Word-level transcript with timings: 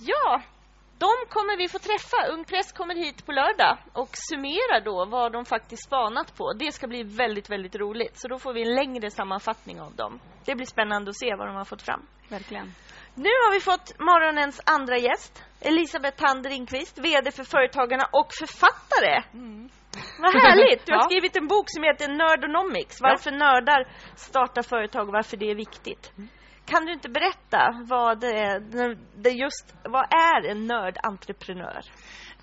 Ja, 0.00 0.42
de 0.98 1.10
kommer 1.28 1.56
vi 1.56 1.68
få 1.68 1.78
träffa. 1.78 2.16
Ung 2.32 2.44
Press 2.44 2.72
kommer 2.72 2.94
hit 2.94 3.26
på 3.26 3.32
lördag 3.32 3.78
och 3.92 4.08
summerar 4.12 4.80
då 4.84 5.04
vad 5.04 5.32
de 5.32 5.44
faktiskt 5.44 5.84
spanat 5.84 6.36
på. 6.36 6.52
Det 6.52 6.72
ska 6.72 6.86
bli 6.86 7.02
väldigt, 7.02 7.50
väldigt 7.50 7.76
roligt. 7.76 8.18
Så 8.20 8.28
då 8.28 8.38
får 8.38 8.52
vi 8.52 8.62
en 8.62 8.74
längre 8.74 9.10
sammanfattning 9.10 9.80
av 9.80 9.94
dem. 9.94 10.20
Det 10.44 10.54
blir 10.54 10.66
spännande 10.66 11.10
att 11.10 11.18
se 11.18 11.34
vad 11.38 11.46
de 11.48 11.56
har 11.56 11.64
fått 11.64 11.82
fram. 11.82 12.06
Verkligen. 12.28 12.74
Nu 13.14 13.28
har 13.28 13.52
vi 13.52 13.60
fått 13.60 13.98
morgonens 13.98 14.60
andra 14.66 14.96
gäst. 14.98 15.44
Elisabeth 15.60 16.16
Tander 16.22 16.50
Ringqvist, 16.50 16.98
VD 16.98 17.30
för 17.30 17.44
Företagarna 17.44 18.04
och 18.12 18.28
författare. 18.38 19.22
Mm. 19.32 19.68
Vad 20.18 20.34
härligt! 20.34 20.86
Du 20.86 20.92
har 20.92 20.98
ja. 21.02 21.04
skrivit 21.04 21.36
en 21.36 21.46
bok 21.46 21.64
som 21.66 21.82
heter 21.82 22.08
Nerdonomics. 22.08 23.00
Varför 23.00 23.30
ja. 23.30 23.36
nördar 23.36 23.88
startar 24.16 24.62
företag 24.62 25.08
och 25.08 25.12
varför 25.12 25.36
det 25.36 25.50
är 25.50 25.54
viktigt. 25.54 26.12
Mm. 26.16 26.28
Kan 26.70 26.86
du 26.86 26.92
inte 26.92 27.08
berätta 27.08 27.84
vad 27.88 28.20
det 28.20 28.38
är, 28.38 28.60
det 29.22 29.30
just, 29.30 29.74
vad 29.84 30.04
är 30.04 30.50
en 30.50 30.66
nördentreprenör? 30.66 31.80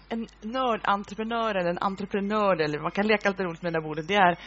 En 0.10 0.28
nördentreprenör 0.42 1.56
eller 1.56 1.70
en 1.70 1.78
entreprenör, 1.78 2.62
eller 2.62 2.80
man 2.80 2.92
kan 2.92 3.08
leka 3.08 3.30
lite 3.30 3.44
roligt 3.44 3.62
med 3.62 3.74
det 3.74 3.80
där 3.80 3.88
bordet, 3.88 4.08
det 4.08 4.16
är 4.16 4.38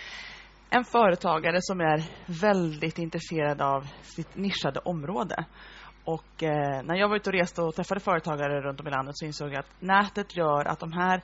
en 0.70 0.84
företagare 0.84 1.56
som 1.60 1.80
är 1.80 2.02
väldigt 2.40 2.98
intresserad 2.98 3.62
av 3.62 3.86
sitt 4.02 4.36
nischade 4.36 4.80
område. 4.80 5.44
Och 6.04 6.42
eh, 6.42 6.82
när 6.82 6.94
jag 6.94 7.08
var 7.08 7.16
ute 7.16 7.30
och 7.30 7.34
reste 7.34 7.62
och 7.62 7.74
träffade 7.74 8.00
företagare 8.00 8.60
runt 8.60 8.80
om 8.80 8.86
i 8.86 8.90
landet 8.90 9.18
så 9.18 9.26
insåg 9.26 9.52
jag 9.52 9.58
att 9.58 9.80
nätet 9.82 10.36
gör 10.36 10.64
att 10.64 10.80
de 10.80 10.92
här 10.92 11.22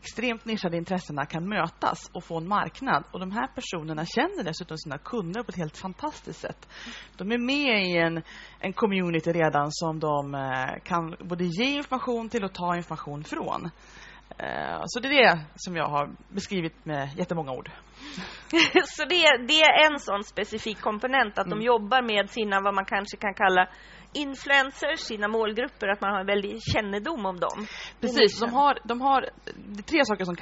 extremt 0.00 0.44
nischade 0.44 0.76
intressena 0.76 1.26
kan 1.26 1.48
mötas 1.48 2.10
och 2.12 2.24
få 2.24 2.38
en 2.38 2.48
marknad. 2.48 3.04
Och 3.10 3.20
de 3.20 3.30
här 3.30 3.46
personerna 3.46 4.06
känner 4.06 4.44
dessutom 4.44 4.78
sina 4.78 4.98
kunder 4.98 5.42
på 5.42 5.50
ett 5.50 5.56
helt 5.58 5.76
fantastiskt 5.76 6.40
sätt. 6.40 6.68
De 7.16 7.32
är 7.32 7.38
med 7.38 7.86
i 7.86 7.96
en, 7.96 8.22
en 8.60 8.72
community 8.72 9.32
redan 9.32 9.72
som 9.72 10.00
de 10.00 10.34
eh, 10.34 10.82
kan 10.84 11.16
både 11.28 11.44
ge 11.44 11.76
information 11.76 12.28
till 12.28 12.44
och 12.44 12.52
ta 12.52 12.76
information 12.76 13.24
från. 13.24 13.70
Eh, 14.38 14.82
så 14.86 15.00
det 15.00 15.08
är 15.08 15.22
det 15.22 15.40
som 15.56 15.76
jag 15.76 15.88
har 15.88 16.10
beskrivit 16.28 16.84
med 16.84 17.08
jättemånga 17.16 17.52
ord. 17.52 17.70
så 18.84 19.04
det, 19.04 19.46
det, 19.48 19.60
är 19.62 19.92
en 19.92 19.98
sån 19.98 20.24
specifik 20.24 20.80
komponent, 20.80 21.38
att 21.38 21.46
mm. 21.46 21.58
de 21.58 21.64
jobbar 21.64 22.02
med 22.02 22.30
sina, 22.30 22.60
vad 22.60 22.74
man 22.74 22.84
kanske 22.84 23.16
kan 23.16 23.34
kalla 23.34 23.68
influencers, 24.12 25.00
sina 25.00 25.28
målgrupper, 25.28 25.88
att 25.88 26.00
man 26.00 26.10
har 26.10 26.20
en 26.20 26.26
väldig 26.26 26.62
kännedom 26.62 27.26
om 27.26 27.40
dem. 27.40 27.66
Precis, 28.00 28.40
de 28.40 28.52
har, 28.52 28.78
de 28.84 29.00
har 29.00 29.28
det 29.56 29.82
tre 29.82 30.04
saker 30.04 30.24
som 30.24 30.36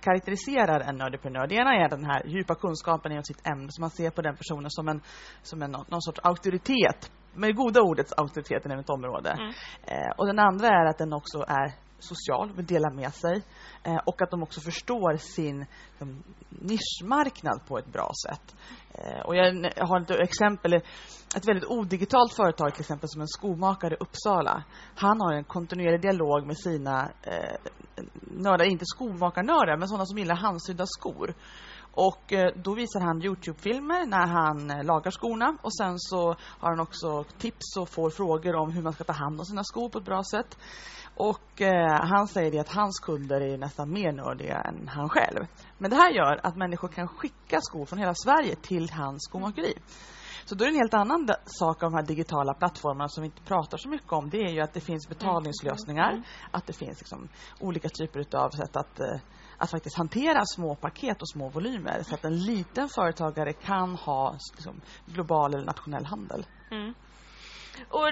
karaktäriserar 0.00 0.80
en 0.80 1.00
entreprenör. 1.00 1.46
Det 1.46 1.54
ena 1.54 1.74
är 1.74 1.88
den 1.88 2.04
här 2.04 2.26
djupa 2.26 2.54
kunskapen 2.54 3.12
inom 3.12 3.24
sitt 3.24 3.46
ämne, 3.46 3.68
så 3.70 3.80
man 3.80 3.90
ser 3.90 4.10
på 4.10 4.22
den 4.22 4.36
personen 4.36 4.70
som 4.70 4.88
en, 4.88 5.00
som 5.42 5.62
en 5.62 5.70
någon 5.70 6.02
sorts 6.02 6.20
auktoritet 6.22 7.12
med 7.34 7.56
goda 7.56 7.80
ordets 7.80 8.12
auktoritet 8.12 8.66
inom 8.66 8.78
ett 8.78 8.90
område. 8.90 9.30
Mm. 9.30 9.48
Eh, 9.82 10.10
och 10.16 10.26
den 10.26 10.38
andra 10.38 10.68
är 10.68 10.84
att 10.86 10.98
den 10.98 11.12
också 11.12 11.38
är 11.48 11.85
social, 11.98 12.52
vill 12.56 12.66
dela 12.66 12.90
med 12.90 13.14
sig 13.14 13.42
eh, 13.82 13.96
och 14.06 14.22
att 14.22 14.30
de 14.30 14.42
också 14.42 14.60
förstår 14.60 15.16
sin 15.16 15.66
liksom, 15.90 16.22
nischmarknad 16.48 17.60
på 17.68 17.78
ett 17.78 17.92
bra 17.92 18.10
sätt. 18.26 18.56
Eh, 18.92 19.20
och 19.20 19.36
jag, 19.36 19.72
jag 19.76 19.86
har 19.86 20.00
ett 20.00 20.10
exempel, 20.10 20.72
ett 20.72 21.48
väldigt 21.48 21.68
odigitalt 21.68 22.32
företag 22.32 22.74
till 22.74 22.80
exempel 22.80 23.08
som 23.08 23.20
en 23.20 23.28
skomakare 23.28 23.94
i 23.94 23.96
Uppsala. 24.00 24.64
Han 24.94 25.20
har 25.20 25.32
en 25.32 25.44
kontinuerlig 25.44 26.00
dialog 26.00 26.46
med 26.46 26.58
sina 26.58 27.10
eh, 27.22 27.56
nördar, 28.22 28.64
inte 28.64 28.84
skomakarnördar, 28.86 29.76
men 29.76 29.88
sådana 29.88 30.06
som 30.06 30.18
gillar 30.18 30.36
handsydda 30.36 30.84
skor. 30.86 31.34
Och 31.96 32.32
eh, 32.32 32.52
då 32.54 32.74
visar 32.74 33.00
han 33.00 33.22
Youtube-filmer 33.22 34.06
när 34.06 34.26
han 34.26 34.70
eh, 34.70 34.84
lagar 34.84 35.10
skorna. 35.10 35.56
Och 35.62 35.76
sen 35.76 35.98
så 35.98 36.36
har 36.38 36.70
han 36.70 36.80
också 36.80 37.24
tips 37.38 37.76
och 37.76 37.88
får 37.88 38.10
frågor 38.10 38.54
om 38.56 38.72
hur 38.72 38.82
man 38.82 38.92
ska 38.92 39.04
ta 39.04 39.12
hand 39.12 39.40
om 39.40 39.46
sina 39.46 39.64
skor 39.64 39.88
på 39.88 39.98
ett 39.98 40.04
bra 40.04 40.22
sätt. 40.30 40.58
Och 41.14 41.62
eh, 41.62 42.00
han 42.02 42.28
säger 42.28 42.50
det 42.50 42.58
att 42.58 42.68
hans 42.68 42.98
kunder 42.98 43.40
är 43.40 43.58
nästan 43.58 43.92
mer 43.92 44.12
nördiga 44.12 44.60
än 44.60 44.88
han 44.88 45.08
själv. 45.08 45.46
Men 45.78 45.90
det 45.90 45.96
här 45.96 46.10
gör 46.10 46.40
att 46.42 46.56
människor 46.56 46.88
kan 46.88 47.08
skicka 47.08 47.60
skor 47.60 47.84
från 47.84 47.98
hela 47.98 48.14
Sverige 48.14 48.56
till 48.56 48.90
hans 48.90 49.24
skomakeri. 49.24 49.74
Så 50.44 50.54
då 50.54 50.64
är 50.64 50.68
det 50.68 50.74
en 50.74 50.78
helt 50.78 50.94
annan 50.94 51.28
sak 51.44 51.82
av 51.82 51.90
de 51.90 51.96
här 51.96 52.06
digitala 52.06 52.54
plattformarna 52.54 53.08
som 53.08 53.22
vi 53.22 53.26
inte 53.26 53.42
pratar 53.42 53.78
så 53.78 53.88
mycket 53.88 54.12
om. 54.12 54.30
Det 54.30 54.38
är 54.38 54.52
ju 54.52 54.60
att 54.60 54.72
det 54.72 54.80
finns 54.80 55.08
betalningslösningar. 55.08 56.10
Mm. 56.10 56.22
Att 56.50 56.66
det 56.66 56.72
finns 56.72 56.98
liksom 56.98 57.28
olika 57.60 57.88
typer 57.88 58.36
av 58.36 58.50
sätt 58.50 58.76
att, 58.76 59.00
eh, 59.00 59.20
att 59.58 59.70
faktiskt 59.70 59.96
hantera 59.96 60.42
små 60.44 60.74
paket 60.74 61.22
och 61.22 61.28
små 61.28 61.48
volymer. 61.48 62.02
Så 62.02 62.14
att 62.14 62.24
en 62.24 62.38
liten 62.38 62.88
företagare 62.88 63.52
kan 63.52 63.94
ha 63.94 64.38
liksom, 64.54 64.80
global 65.06 65.54
eller 65.54 65.64
nationell 65.64 66.04
handel. 66.04 66.46
Mm. 66.70 66.94
Och 67.88 68.08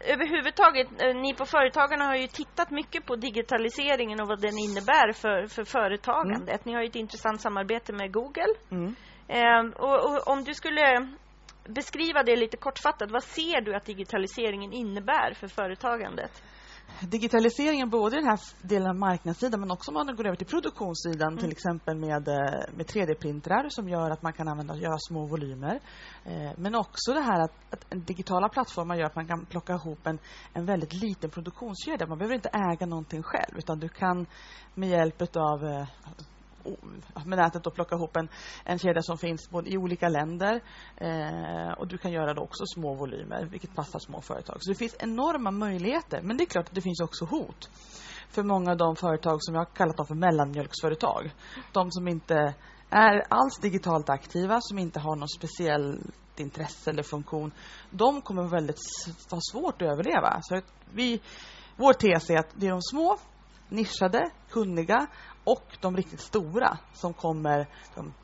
överhuvudtaget, 0.00 1.02
eh, 1.02 1.14
ni 1.14 1.34
på 1.34 1.46
Företagarna 1.46 2.04
har 2.04 2.16
ju 2.16 2.26
tittat 2.26 2.70
mycket 2.70 3.06
på 3.06 3.16
digitaliseringen 3.16 4.20
och 4.20 4.28
vad 4.28 4.40
den 4.40 4.58
innebär 4.58 5.12
för, 5.12 5.46
för 5.46 5.64
företagandet. 5.64 6.48
Mm. 6.48 6.60
Ni 6.64 6.74
har 6.74 6.82
ett 6.82 6.96
intressant 6.96 7.40
samarbete 7.40 7.92
med 7.92 8.12
Google. 8.12 8.54
Mm. 8.70 8.94
Eh, 9.28 9.80
och, 9.80 10.04
och, 10.04 10.28
om 10.28 10.44
du 10.44 10.54
skulle 10.54 11.08
beskriva 11.68 12.22
det 12.22 12.36
lite 12.36 12.56
kortfattat, 12.56 13.10
vad 13.10 13.22
ser 13.22 13.60
du 13.60 13.74
att 13.74 13.84
digitaliseringen 13.84 14.72
innebär 14.72 15.34
för 15.34 15.48
företagandet? 15.48 16.42
Digitaliseringen 17.00 17.90
både 17.90 18.16
i 18.16 18.20
den 18.20 18.28
här 18.28 18.40
delen 18.62 18.88
av 18.88 18.96
marknadssidan 18.96 19.60
men 19.60 19.70
också 19.70 19.90
om 19.90 19.94
man 19.94 20.16
går 20.16 20.26
över 20.26 20.36
till 20.36 20.46
produktionssidan 20.46 21.28
mm. 21.28 21.38
till 21.38 21.50
exempel 21.50 21.96
med, 21.96 22.28
eh, 22.28 22.76
med 22.76 22.86
3D-printrar 22.86 23.68
som 23.68 23.88
gör 23.88 24.10
att 24.10 24.22
man 24.22 24.32
kan 24.32 24.48
använda 24.48 24.76
göra 24.76 24.98
små 24.98 25.26
volymer. 25.26 25.80
Eh, 26.24 26.50
men 26.56 26.74
också 26.74 27.12
det 27.12 27.20
här 27.20 27.40
att, 27.40 27.52
att 27.70 28.06
digitala 28.06 28.48
plattformar 28.48 28.96
gör 28.96 29.06
att 29.06 29.16
man 29.16 29.26
kan 29.26 29.46
plocka 29.46 29.72
ihop 29.72 30.06
en, 30.06 30.18
en 30.52 30.66
väldigt 30.66 30.92
liten 30.92 31.30
produktionskedja. 31.30 32.06
Man 32.06 32.18
behöver 32.18 32.34
inte 32.34 32.48
äga 32.48 32.86
någonting 32.86 33.22
själv 33.22 33.58
utan 33.58 33.78
du 33.78 33.88
kan 33.88 34.26
med 34.74 34.88
hjälp 34.88 35.22
av 35.36 35.64
eh, 35.64 35.86
med 37.24 37.38
nätet 37.38 37.66
och 37.66 37.74
plocka 37.74 37.94
ihop 37.94 38.16
en, 38.16 38.28
en 38.64 38.78
kedja 38.78 39.02
som 39.02 39.18
finns 39.18 39.50
både 39.50 39.70
i 39.70 39.78
olika 39.78 40.08
länder 40.08 40.60
eh, 40.96 41.72
och 41.78 41.86
du 41.86 41.98
kan 41.98 42.12
göra 42.12 42.34
det 42.34 42.40
också 42.40 42.64
små 42.66 42.94
volymer, 42.94 43.44
vilket 43.44 43.74
passar 43.74 43.98
små 43.98 44.20
företag. 44.20 44.56
Så 44.60 44.70
det 44.70 44.78
finns 44.78 44.96
enorma 44.98 45.50
möjligheter, 45.50 46.20
men 46.22 46.36
det 46.36 46.44
är 46.44 46.46
klart 46.46 46.68
att 46.68 46.74
det 46.74 46.82
finns 46.82 47.00
också 47.00 47.24
hot 47.24 47.70
för 48.30 48.42
många 48.42 48.70
av 48.70 48.76
de 48.76 48.96
företag 48.96 49.38
som 49.40 49.54
jag 49.54 49.60
har 49.60 49.74
kallat 49.74 49.96
dem 49.96 50.06
för 50.06 50.14
mellanmjölksföretag. 50.14 51.34
De 51.72 51.90
som 51.90 52.08
inte 52.08 52.54
är 52.90 53.24
alls 53.28 53.58
digitalt 53.58 54.08
aktiva, 54.08 54.58
som 54.60 54.78
inte 54.78 55.00
har 55.00 55.16
någon 55.16 55.28
speciell 55.28 55.98
intresse 56.36 56.90
eller 56.90 57.02
funktion, 57.02 57.52
de 57.90 58.22
kommer 58.22 58.42
väldigt 58.42 58.78
ha 59.30 59.38
svårt 59.52 59.82
att 59.82 59.88
överleva. 59.88 60.40
Så 60.42 60.60
vi, 60.92 61.20
vår 61.76 61.92
tes 61.92 62.30
är 62.30 62.38
att 62.38 62.50
det 62.54 62.66
är 62.66 62.70
de 62.70 62.82
små, 62.82 63.18
nischade, 63.68 64.30
kunniga 64.50 65.06
och 65.52 65.76
de 65.80 65.96
riktigt 65.96 66.20
stora 66.20 66.78
som 66.92 67.14
kommer, 67.14 67.66
de, 67.94 68.14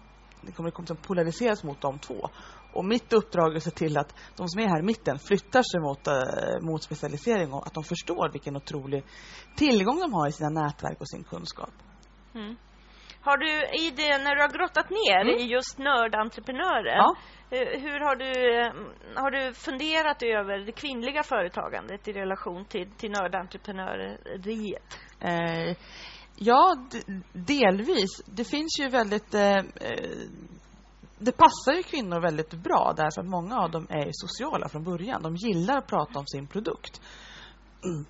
det 0.41 0.53
kommer, 0.53 0.93
att 0.93 1.03
polariseras 1.03 1.65
mot 1.65 1.81
de 1.81 1.99
två. 1.99 2.29
Och 2.73 2.85
mitt 2.85 3.13
uppdrag 3.13 3.53
är 3.53 3.57
att 3.57 3.63
se 3.63 3.71
till 3.71 3.99
att 3.99 4.15
de 4.37 4.49
som 4.49 4.61
är 4.61 4.69
här 4.69 4.79
i 4.79 4.83
mitten 4.83 5.19
flyttar 5.19 5.63
sig 5.63 5.81
mot, 5.81 6.07
äh, 6.07 6.15
mot 6.61 6.83
specialisering 6.83 7.53
och 7.53 7.67
att 7.67 7.75
de 7.75 7.85
förstår 7.85 8.31
vilken 8.33 8.57
otrolig 8.57 9.05
tillgång 9.57 10.01
de 10.01 10.15
har 10.15 10.29
i 10.29 10.33
sina 10.33 10.51
nätverk 10.51 11.01
och 11.01 11.09
sin 11.09 11.25
kunskap. 11.25 11.73
Mm. 12.35 12.57
Har 13.21 13.37
du, 13.37 13.51
i 13.87 13.91
det, 13.91 14.19
när 14.19 14.35
du 14.35 14.41
har 14.43 14.49
grottat 14.49 14.91
ner 14.91 15.21
mm. 15.21 15.39
i 15.39 15.43
just 15.43 15.79
nördentreprenörer, 15.79 16.97
ja. 16.97 17.17
hur, 17.51 17.81
hur, 17.81 18.01
har, 18.01 18.17
du, 18.17 18.33
har 19.15 19.31
du 19.31 19.55
funderat 19.55 20.23
över 20.23 20.59
det 20.59 20.73
kvinnliga 20.73 21.23
företagandet 21.23 22.09
i 22.09 22.13
relation 22.13 22.65
till, 22.65 22.91
till 22.91 23.11
nördentreprenöriet? 23.11 24.99
Eh, 25.21 25.77
Ja, 26.37 26.77
delvis. 27.33 28.23
Det 28.27 28.45
finns 28.45 28.81
ju 28.81 28.89
väldigt... 28.89 29.35
Eh, 29.35 29.57
eh, 29.57 30.21
det 31.19 31.33
passar 31.33 31.73
ju 31.77 31.83
kvinnor 31.83 32.21
väldigt 32.21 32.55
bra 32.55 32.95
därför 32.97 33.21
att 33.21 33.29
många 33.29 33.59
av 33.59 33.71
dem 33.71 33.87
är 33.91 34.09
sociala 34.13 34.69
från 34.69 34.85
början. 34.85 35.23
De 35.23 35.37
gillar 35.37 35.79
att 35.79 35.87
prata 35.87 36.19
om 36.19 36.27
sin 36.27 36.47
produkt. 36.47 37.01
Mm. 37.85 38.05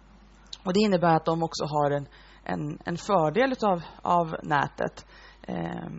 Och 0.64 0.72
Det 0.72 0.80
innebär 0.80 1.16
att 1.16 1.24
de 1.24 1.42
också 1.42 1.64
har 1.64 1.90
en, 1.90 2.06
en, 2.44 2.78
en 2.84 2.96
fördel 2.96 3.54
av, 3.62 3.82
av 4.02 4.36
nätet. 4.42 5.06
Eh, 5.42 5.90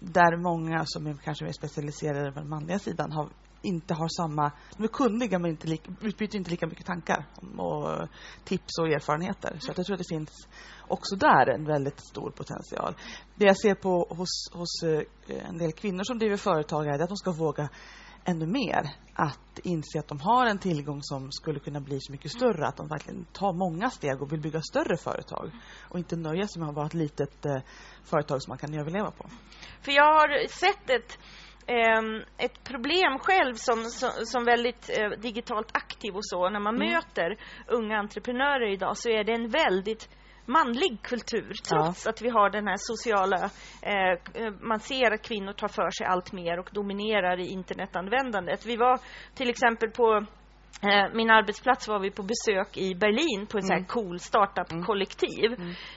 där 0.00 0.36
många 0.36 0.82
som 0.86 1.06
är 1.06 1.14
kanske 1.14 1.44
mer 1.44 1.52
specialiserade 1.52 2.32
på 2.32 2.40
den 2.40 2.48
manliga 2.48 2.78
sidan 2.78 3.12
har 3.12 3.28
inte 3.64 3.94
har 3.94 4.08
samma... 4.08 4.52
De 4.76 4.84
är 4.84 4.88
kunniga 4.88 5.38
men 5.38 5.50
inte 5.50 5.66
lika, 5.66 5.92
utbyter 6.00 6.38
inte 6.38 6.50
lika 6.50 6.66
mycket 6.66 6.86
tankar 6.86 7.26
och 7.56 8.08
tips 8.44 8.78
och 8.80 8.88
erfarenheter. 8.88 9.56
Så 9.60 9.72
jag 9.76 9.86
tror 9.86 9.94
att 9.94 9.98
det 10.08 10.14
finns 10.14 10.48
också 10.88 11.16
där 11.16 11.46
en 11.46 11.64
väldigt 11.64 12.00
stor 12.00 12.30
potential. 12.30 12.94
Det 13.34 13.44
jag 13.44 13.60
ser 13.60 13.74
på 13.74 14.06
hos, 14.10 14.50
hos 14.52 14.82
eh, 14.82 15.48
en 15.48 15.58
del 15.58 15.72
kvinnor 15.72 16.02
som 16.04 16.18
driver 16.18 16.36
företag 16.36 16.86
är 16.86 17.02
att 17.02 17.08
de 17.08 17.16
ska 17.16 17.32
våga 17.32 17.68
ännu 18.24 18.46
mer 18.46 18.90
att 19.14 19.58
inse 19.58 19.98
att 19.98 20.08
de 20.08 20.20
har 20.20 20.46
en 20.46 20.58
tillgång 20.58 21.02
som 21.02 21.32
skulle 21.32 21.60
kunna 21.60 21.80
bli 21.80 21.98
så 22.00 22.12
mycket 22.12 22.30
större. 22.30 22.66
Att 22.66 22.76
de 22.76 22.88
verkligen 22.88 23.24
tar 23.24 23.52
många 23.52 23.90
steg 23.90 24.22
och 24.22 24.32
vill 24.32 24.40
bygga 24.40 24.60
större 24.62 24.96
företag. 24.96 25.50
Och 25.88 25.98
inte 25.98 26.16
nöja 26.16 26.48
sig 26.48 26.60
med 26.60 26.68
att 26.68 26.74
vara 26.74 26.86
ett 26.86 26.94
litet 26.94 27.46
eh, 27.46 27.58
företag 28.04 28.42
som 28.42 28.50
man 28.50 28.58
kan 28.58 28.74
överleva 28.74 29.10
på. 29.10 29.28
För 29.82 29.92
jag 29.92 30.14
har 30.14 30.48
sett 30.48 30.90
ett 30.90 31.18
eh, 31.66 32.02
ett 32.38 32.64
problem 32.64 33.18
själv 33.18 33.54
som, 33.54 33.84
som, 33.84 34.10
som 34.26 34.44
väldigt 34.44 34.90
eh, 34.98 35.08
digitalt 35.08 35.70
aktiv 35.76 36.14
och 36.14 36.26
så. 36.26 36.48
När 36.48 36.60
man 36.60 36.74
Mm. 36.76 36.92
möter 36.92 37.36
unga 37.68 37.98
entreprenörer 37.98 38.72
idag 38.72 38.96
så 38.96 39.08
är 39.08 39.24
det 39.24 39.32
en 39.32 39.48
väldigt 39.50 40.08
manlig 40.46 41.02
kultur 41.02 41.52
trots 41.68 42.06
att 42.06 42.22
vi 42.22 42.28
har 42.28 42.50
den 42.50 42.66
här 42.66 42.76
sociala... 42.78 43.50
Eh, 43.82 44.52
man 44.60 44.80
ser 44.80 45.10
att 45.10 45.22
kvinnor 45.22 45.52
tar 45.52 45.68
för 45.68 45.90
sig 45.90 46.06
allt 46.06 46.32
mer 46.32 46.58
och 46.58 46.68
dominerar 46.72 47.40
i 47.40 47.46
internetanvändandet. 47.46 48.66
Vi 48.66 48.76
var 48.76 48.98
till 49.34 49.50
exempel 49.50 49.90
på 49.90 50.04
Eh, 50.14 50.24
min 51.12 51.30
arbetsplats 51.30 51.88
var 51.88 51.98
vi 51.98 52.10
på 52.10 52.22
besök 52.22 52.76
i 52.76 52.94
Berlin 52.94 53.46
på 53.46 53.58
en 53.58 53.62
sån 53.62 53.76
här 53.76 53.84
cool 53.84 54.18
startup-kollektiv. 54.20 55.52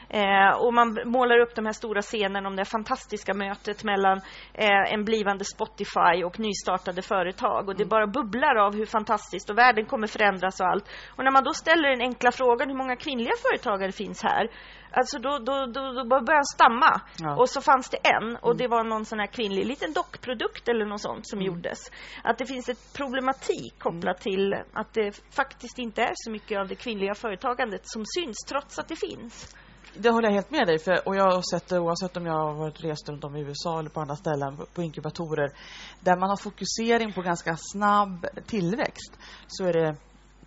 Eh, 0.09 0.51
och 0.59 0.73
man 0.73 0.97
målar 1.05 1.39
upp 1.39 1.55
de 1.55 1.65
här 1.65 1.73
stora 1.73 2.01
scenerna 2.01 2.49
om 2.49 2.55
det 2.55 2.65
fantastiska 2.65 3.33
mötet 3.33 3.83
mellan 3.83 4.17
eh, 4.53 4.93
en 4.93 5.05
blivande 5.05 5.45
Spotify 5.45 6.23
och 6.25 6.39
nystartade 6.39 7.01
företag. 7.01 7.69
Och 7.69 7.75
det 7.75 7.85
bara 7.85 8.07
bubblar 8.07 8.55
av 8.55 8.75
hur 8.75 8.85
fantastiskt 8.85 9.49
och 9.49 9.57
världen 9.57 9.85
kommer 9.85 10.07
förändras 10.07 10.59
och 10.59 10.67
allt. 10.67 10.89
Och 11.15 11.23
när 11.23 11.31
man 11.31 11.43
då 11.43 11.53
ställer 11.53 11.89
den 11.89 12.01
enkla 12.01 12.31
frågan 12.31 12.69
hur 12.69 12.77
många 12.77 12.95
kvinnliga 12.95 13.33
företagare 13.41 13.91
finns 13.91 14.23
här? 14.23 14.49
Alltså 14.91 15.19
då, 15.19 15.37
då, 15.37 15.65
då, 15.65 15.91
då 15.91 16.03
börjar 16.03 16.35
han 16.35 16.45
stamma. 16.45 17.01
Ja. 17.19 17.35
Och 17.35 17.49
så 17.49 17.61
fanns 17.61 17.89
det 17.89 17.97
en 17.97 18.35
och 18.35 18.57
det 18.57 18.67
var 18.67 18.83
någon 18.83 19.05
sån 19.05 19.19
här 19.19 19.27
kvinnlig 19.27 19.65
liten 19.65 19.93
dockprodukt 19.93 20.67
eller 20.67 20.85
något 20.85 21.01
sånt 21.01 21.27
som 21.27 21.41
gjordes. 21.41 21.79
Att 22.23 22.37
det 22.37 22.45
finns 22.45 22.69
ett 22.69 22.93
problematik 22.93 23.79
kopplat 23.79 24.21
till 24.21 24.53
att 24.73 24.93
det 24.93 25.21
faktiskt 25.35 25.79
inte 25.79 26.01
är 26.01 26.13
så 26.15 26.31
mycket 26.31 26.59
av 26.59 26.67
det 26.67 26.75
kvinnliga 26.75 27.15
företagandet 27.15 27.81
som 27.83 28.03
syns 28.05 28.37
trots 28.47 28.79
att 28.79 28.87
det 28.87 28.95
finns. 28.95 29.55
Det 29.99 30.09
håller 30.09 30.27
jag 30.27 30.35
helt 30.35 30.51
med 30.51 30.67
dig 30.67 30.79
för, 30.79 31.07
och 31.07 31.15
jag 31.15 31.23
har 31.23 31.41
sett 31.51 31.67
det 31.67 31.79
oavsett 31.79 32.17
om 32.17 32.25
jag 32.25 32.33
har 32.33 32.53
varit 32.53 32.83
rest 32.83 33.09
runt 33.09 33.23
om 33.23 33.35
i 33.35 33.41
USA 33.41 33.79
eller 33.79 33.89
på 33.89 34.01
andra 34.01 34.15
ställen 34.15 34.57
på 34.73 34.81
inkubatorer 34.81 35.51
där 35.99 36.17
man 36.17 36.29
har 36.29 36.37
fokusering 36.37 37.13
på 37.13 37.21
ganska 37.21 37.57
snabb 37.57 38.25
tillväxt 38.45 39.19
så 39.47 39.65
är 39.65 39.73
det 39.73 39.95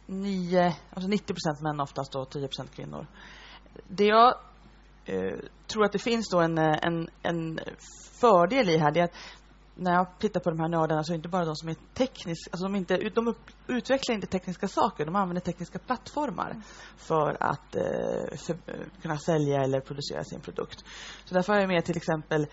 9, 0.07 0.75
alltså 0.91 1.11
90% 1.11 1.63
män 1.63 1.81
oftast 1.81 2.15
och 2.17 2.29
10% 2.35 2.75
kvinnor. 2.77 3.07
Det 3.89 4.05
jag 4.05 4.35
eh, 5.05 5.39
tror 5.67 5.85
att 5.85 5.93
det 5.93 5.99
finns 5.99 6.31
då 6.31 6.41
en, 6.41 6.59
eh, 6.59 6.79
en, 6.83 7.09
en 7.23 7.61
fördel 8.21 8.69
i 8.69 8.79
här 8.79 8.91
det 8.91 9.01
är 9.01 9.05
att 9.05 9.17
när 9.75 9.95
jag 9.95 10.07
tittar 10.19 10.41
på 10.41 10.51
de 10.51 10.61
här 10.61 10.69
nördarna 10.69 11.05
så 11.05 11.13
är 11.13 11.15
det 11.15 11.17
inte 11.17 11.29
bara 11.29 11.45
de 11.45 11.57
som 11.57 11.69
är 11.69 11.77
tekniska, 11.95 12.51
alltså 12.53 12.65
de, 12.65 12.77
inte, 12.77 12.97
de 12.97 13.35
utvecklar 13.67 14.15
inte 14.15 14.27
tekniska 14.27 14.69
saker, 14.69 15.05
de 15.05 15.17
använder 15.17 15.41
tekniska 15.41 15.79
plattformar 15.79 16.63
för 16.97 17.37
att 17.41 17.77
eh, 17.77 18.37
för, 18.37 18.53
eh, 18.67 18.87
kunna 19.03 19.19
sälja 19.19 19.63
eller 19.63 19.81
producera 19.81 20.25
sin 20.25 20.41
produkt. 20.41 20.85
Så 21.25 21.35
därför 21.35 21.53
har 21.53 21.61
jag 21.61 21.69
med 21.69 21.85
till 21.85 21.97
exempel 21.97 22.47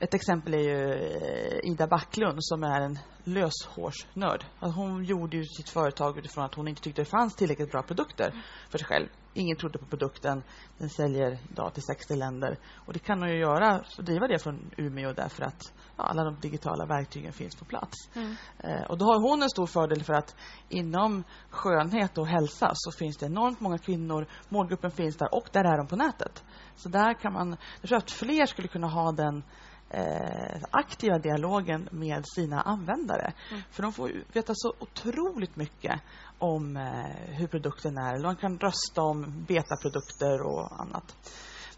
ett 0.00 0.14
exempel 0.14 0.54
är 0.54 0.58
ju 0.58 0.92
eh, 0.92 1.70
Ida 1.72 1.86
Backlund 1.86 2.38
som 2.40 2.62
är 2.62 2.80
en 2.80 2.98
löshårsnörd. 3.24 4.44
Alltså 4.58 4.80
hon 4.80 5.04
gjorde 5.04 5.36
ju 5.36 5.44
sitt 5.44 5.68
företag 5.68 6.18
utifrån 6.18 6.44
att 6.44 6.54
hon 6.54 6.68
inte 6.68 6.82
tyckte 6.82 7.02
det 7.02 7.10
fanns 7.10 7.34
tillräckligt 7.34 7.70
bra 7.70 7.82
produkter 7.82 8.32
för 8.70 8.78
sig 8.78 8.86
själv. 8.86 9.08
Ingen 9.34 9.56
trodde 9.56 9.78
på 9.78 9.86
produkten. 9.86 10.42
Den 10.78 10.88
säljer 10.88 11.38
idag 11.50 11.74
till 11.74 11.82
60 11.82 12.16
länder. 12.16 12.58
Och 12.86 12.92
det 12.92 12.98
kan 12.98 13.18
hon 13.18 13.28
ju 13.28 13.38
göra, 13.38 13.84
driva 13.98 14.28
det 14.28 14.38
från 14.38 14.70
Umeå 14.76 15.12
därför 15.12 15.42
att 15.42 15.72
ja, 15.96 16.04
alla 16.04 16.24
de 16.24 16.40
digitala 16.40 16.86
verktygen 16.86 17.32
finns 17.32 17.56
på 17.56 17.64
plats. 17.64 17.96
Eh, 18.58 18.82
och 18.88 18.98
då 18.98 19.04
har 19.04 19.30
hon 19.30 19.42
en 19.42 19.50
stor 19.50 19.66
fördel 19.66 20.04
för 20.04 20.12
att 20.12 20.36
inom 20.68 21.24
skönhet 21.50 22.18
och 22.18 22.26
hälsa 22.26 22.70
så 22.74 22.92
finns 22.92 23.16
det 23.16 23.26
enormt 23.26 23.60
många 23.60 23.78
kvinnor. 23.78 24.26
Målgruppen 24.48 24.90
finns 24.90 25.16
där 25.16 25.34
och 25.34 25.48
där 25.52 25.64
är 25.64 25.78
de 25.78 25.86
på 25.86 25.96
nätet. 25.96 26.44
Så 26.76 26.88
där 26.88 27.14
kan 27.14 27.32
man, 27.32 27.56
jag 27.80 27.88
tror 27.88 27.98
att 27.98 28.10
fler 28.10 28.46
skulle 28.46 28.68
kunna 28.68 28.88
ha 28.88 29.12
den 29.12 29.42
eh, 29.90 30.62
aktiva 30.70 31.18
dialogen 31.18 31.88
med 31.92 32.24
sina 32.26 32.62
användare. 32.62 33.32
För 33.70 33.82
de 33.82 33.92
får 33.92 34.12
veta 34.32 34.52
så 34.56 34.74
otroligt 34.78 35.56
mycket 35.56 36.00
om 36.38 36.76
eh, 36.76 37.36
hur 37.38 37.46
produkten 37.46 37.98
är. 37.98 38.22
De 38.22 38.36
kan 38.36 38.58
rösta 38.58 39.02
om 39.02 39.44
betaprodukter 39.48 40.42
och 40.42 40.80
annat. 40.80 41.16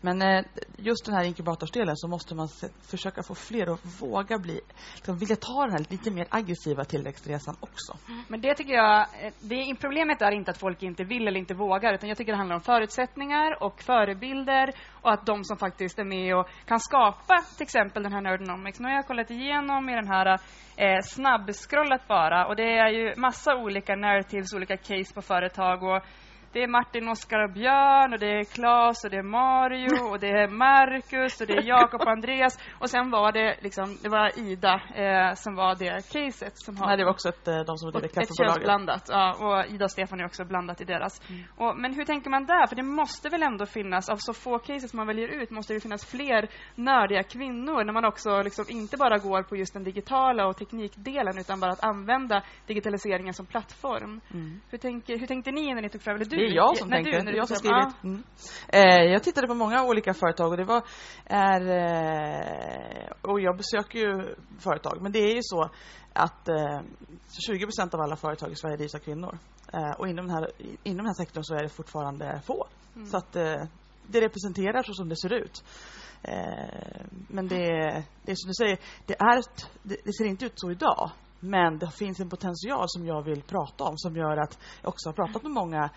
Men 0.01 0.23
eh, 0.23 0.45
just 0.77 1.05
den 1.07 1.15
här 1.15 1.25
inkubatorsdelen 1.25 1.97
så 1.97 2.09
måste 2.09 2.35
man 2.35 2.49
se, 2.49 2.69
försöka 2.83 3.23
få 3.23 3.35
fler 3.35 3.75
att 3.75 4.03
våga 4.03 4.39
bli, 4.39 4.61
liksom, 4.95 5.19
vilja 5.19 5.37
ta 5.37 5.63
den 5.63 5.73
här 5.73 5.85
lite 5.91 6.11
mer 6.11 6.27
aggressiva 6.31 6.85
tillväxtresan 6.85 7.57
också. 7.61 7.97
Mm. 8.09 8.23
Men 8.29 8.41
det 8.41 8.55
tycker 8.55 8.75
jag, 8.75 9.01
eh, 9.01 9.33
det 9.41 9.77
problemet 9.81 10.23
är 10.23 10.33
inte 10.33 10.51
att 10.51 10.59
folk 10.59 10.83
inte 10.83 11.05
vill 11.05 11.29
eller 11.29 11.39
inte 11.39 11.55
vågar, 11.55 11.95
utan 11.95 12.09
jag 12.09 12.19
tycker 12.19 12.33
det 12.33 12.39
handlar 12.39 12.57
om 12.57 12.63
förutsättningar 12.63 13.63
och 13.63 13.83
förebilder 13.83 14.75
och 15.03 15.13
att 15.13 15.27
de 15.27 15.45
som 15.45 15.57
faktiskt 15.57 15.99
är 15.99 16.05
med 16.05 16.37
och 16.37 16.49
kan 16.67 16.81
skapa 16.81 17.43
till 17.57 17.65
exempel 17.65 18.03
den 18.03 18.13
här 18.13 18.21
Nerdonomics. 18.21 18.81
Nu 18.81 18.89
har 18.89 18.95
jag 18.95 19.07
kollat 19.07 19.31
igenom 19.31 19.89
i 19.89 19.95
den 19.95 20.09
här 20.09 20.27
eh, 20.77 21.01
snabbscrollat 21.03 22.09
bara 22.09 22.47
och 22.47 22.57
det 22.57 22.79
är 22.79 22.89
ju 22.89 23.15
massa 23.17 23.57
olika 23.57 23.97
narratives, 23.97 24.53
olika 24.53 24.77
case 24.77 25.15
på 25.15 25.23
företag 25.23 25.83
och 25.83 26.03
det 26.53 26.63
är 26.63 26.69
Martin, 26.69 27.09
Oskar 27.09 27.45
och 27.45 27.53
Björn 27.53 28.13
och 28.13 28.19
det 28.19 28.39
är 28.39 28.45
Claes 28.45 29.05
och 29.05 29.11
det 29.11 29.17
är 29.17 29.23
Mario 29.23 30.11
och 30.11 30.21
det 30.21 30.29
är 30.29 30.49
Marcus 30.49 31.41
och 31.41 31.47
det 31.47 31.53
är 31.53 31.63
Jakob 31.63 32.01
och 32.01 32.11
Andreas 32.11 32.59
och 32.79 32.91
sen 32.91 33.11
var 33.11 33.33
det 33.33 33.57
liksom, 33.61 33.97
det 34.03 34.09
var 34.09 34.39
Ida 34.39 34.75
eh, 34.95 35.35
som 35.35 35.55
var 35.55 35.75
det 35.75 36.13
caset 36.13 36.53
som 36.59 36.77
har 36.77 36.87
Nej, 36.87 36.97
det 36.97 37.05
var 37.05 37.11
också 37.11 37.29
ett, 37.29 37.49
eh, 37.49 37.61
de 37.61 37.77
som 37.77 37.87
och 37.87 37.93
driver 37.93 38.23
ett 38.23 38.37
könsblandat. 38.37 39.09
Ja, 39.09 39.37
och 39.41 39.75
Ida 39.75 39.85
och 39.85 39.91
Stefan 39.91 40.21
är 40.21 40.25
också 40.25 40.45
blandat 40.45 40.81
i 40.81 40.85
deras. 40.85 41.23
Och, 41.57 41.77
men 41.77 41.95
hur 41.95 42.05
tänker 42.05 42.31
man 42.31 42.47
där? 42.47 42.67
För 42.67 42.77
det 42.77 42.83
måste 42.83 43.29
väl 43.29 43.43
ändå 43.43 43.67
finnas, 43.67 44.09
av 44.09 44.17
så 44.17 44.33
få 44.33 44.59
cases 44.59 44.95
man 44.95 45.07
väljer 45.07 45.29
ut, 45.29 45.51
måste 45.51 45.75
det 45.75 45.81
finnas 45.81 46.11
fler 46.11 46.49
nördiga 46.75 47.23
kvinnor 47.23 47.85
när 47.85 47.93
man 47.93 48.05
också 48.05 48.43
liksom 48.43 48.65
inte 48.69 48.97
bara 48.97 49.19
går 49.19 49.43
på 49.43 49.57
just 49.57 49.75
den 49.75 49.85
digitala 49.85 50.47
och 50.47 50.57
teknikdelen 50.57 51.39
utan 51.39 51.61
bara 51.61 51.73
att 51.73 51.85
använda 51.85 52.43
digitaliseringen 52.67 53.35
som 53.35 53.47
plattform. 53.47 54.21
Hur, 54.71 54.79
tänker, 54.79 55.19
hur 55.19 55.27
tänkte 55.27 55.51
ni 55.51 55.75
när 55.75 55.83
ni 55.83 55.89
tog 55.89 56.03
fram 56.03 56.17
eller 56.17 56.25
du? 56.25 56.40
Det 56.41 56.47
är 56.47 56.55
jag 56.55 56.77
som 56.77 56.91
tänker. 56.91 57.25
Du, 57.25 57.37
jag 57.37 57.49
som 57.49 57.57
skrivit. 57.57 58.05
Mm. 58.05 58.23
Eh, 58.69 59.13
jag 59.13 59.23
tittade 59.23 59.47
på 59.47 59.55
många 59.55 59.85
olika 59.85 60.15
företag 60.15 60.51
och 60.51 60.57
det 60.57 60.65
var... 60.65 60.83
Är, 61.27 61.61
eh, 61.61 63.11
och 63.23 63.41
jag 63.41 63.57
besöker 63.57 63.99
ju 63.99 64.35
företag. 64.59 65.03
Men 65.03 65.13
det 65.13 65.19
är 65.19 65.35
ju 65.35 65.43
så 65.43 65.71
att 66.13 66.49
eh, 66.49 66.81
20% 67.49 67.95
av 67.95 68.01
alla 68.01 68.17
företag 68.17 68.53
i 68.53 68.55
Sverige 68.55 68.77
drivs 68.77 68.95
av 68.95 68.99
kvinnor. 68.99 69.39
Eh, 69.73 69.91
och 69.99 70.09
inom 70.09 70.27
den, 70.27 70.37
här, 70.37 70.51
inom 70.83 70.97
den 70.97 71.07
här 71.07 71.15
sektorn 71.15 71.45
så 71.45 71.55
är 71.55 71.63
det 71.63 71.69
fortfarande 71.69 72.41
få. 72.45 72.67
Så 73.11 73.17
att 73.17 73.37
eh, 73.37 73.63
det 74.07 74.21
representerar 74.21 74.83
så 74.83 74.95
som 74.95 75.09
det 75.09 75.17
ser 75.17 75.33
ut. 75.33 75.65
Eh, 76.23 77.03
men 77.29 77.49
det, 77.49 77.67
det 78.23 78.33
är 78.33 78.37
som 78.37 78.49
du 78.49 78.55
säger, 78.55 78.79
det, 79.07 79.15
är 79.21 79.39
ett, 79.39 79.71
det, 79.83 79.97
det 80.05 80.13
ser 80.13 80.25
inte 80.25 80.45
ut 80.47 80.53
så 80.55 80.71
idag. 80.71 81.11
Men 81.41 81.79
det 81.79 81.91
finns 81.91 82.21
en 82.21 82.29
potential 82.29 82.85
som 82.87 83.07
jag 83.07 83.23
vill 83.23 83.43
prata 83.43 83.85
om 83.85 83.99
som 83.99 84.17
gör 84.17 84.37
att 84.37 84.59
jag 84.83 84.89
också 84.89 85.09
har 85.09 85.15
pratat 85.15 85.43
med 85.43 85.53
många 85.53 85.91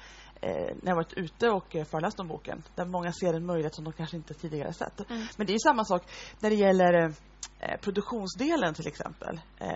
när 0.82 0.92
jag 0.92 0.96
varit 0.96 1.14
ute 1.14 1.50
och 1.50 1.76
eh, 1.76 1.86
föreläst 1.86 2.20
om 2.20 2.28
boken. 2.28 2.64
Där 2.76 2.86
många 2.86 3.12
ser 3.14 3.34
en 3.34 3.46
möjlighet 3.46 3.76
som 3.76 3.84
de 3.84 3.94
kanske 3.94 4.18
inte 4.18 4.34
tidigare 4.34 4.74
sett. 4.74 5.02
Men 5.38 5.48
det 5.48 5.54
är 5.54 5.60
samma 5.60 5.86
sak 5.86 6.04
när 6.40 6.50
det 6.50 6.56
gäller 6.56 6.94
eh, 7.60 7.78
produktionsdelen 7.82 8.74
till 8.74 8.88
exempel. 8.88 9.40
Eh, 9.60 9.68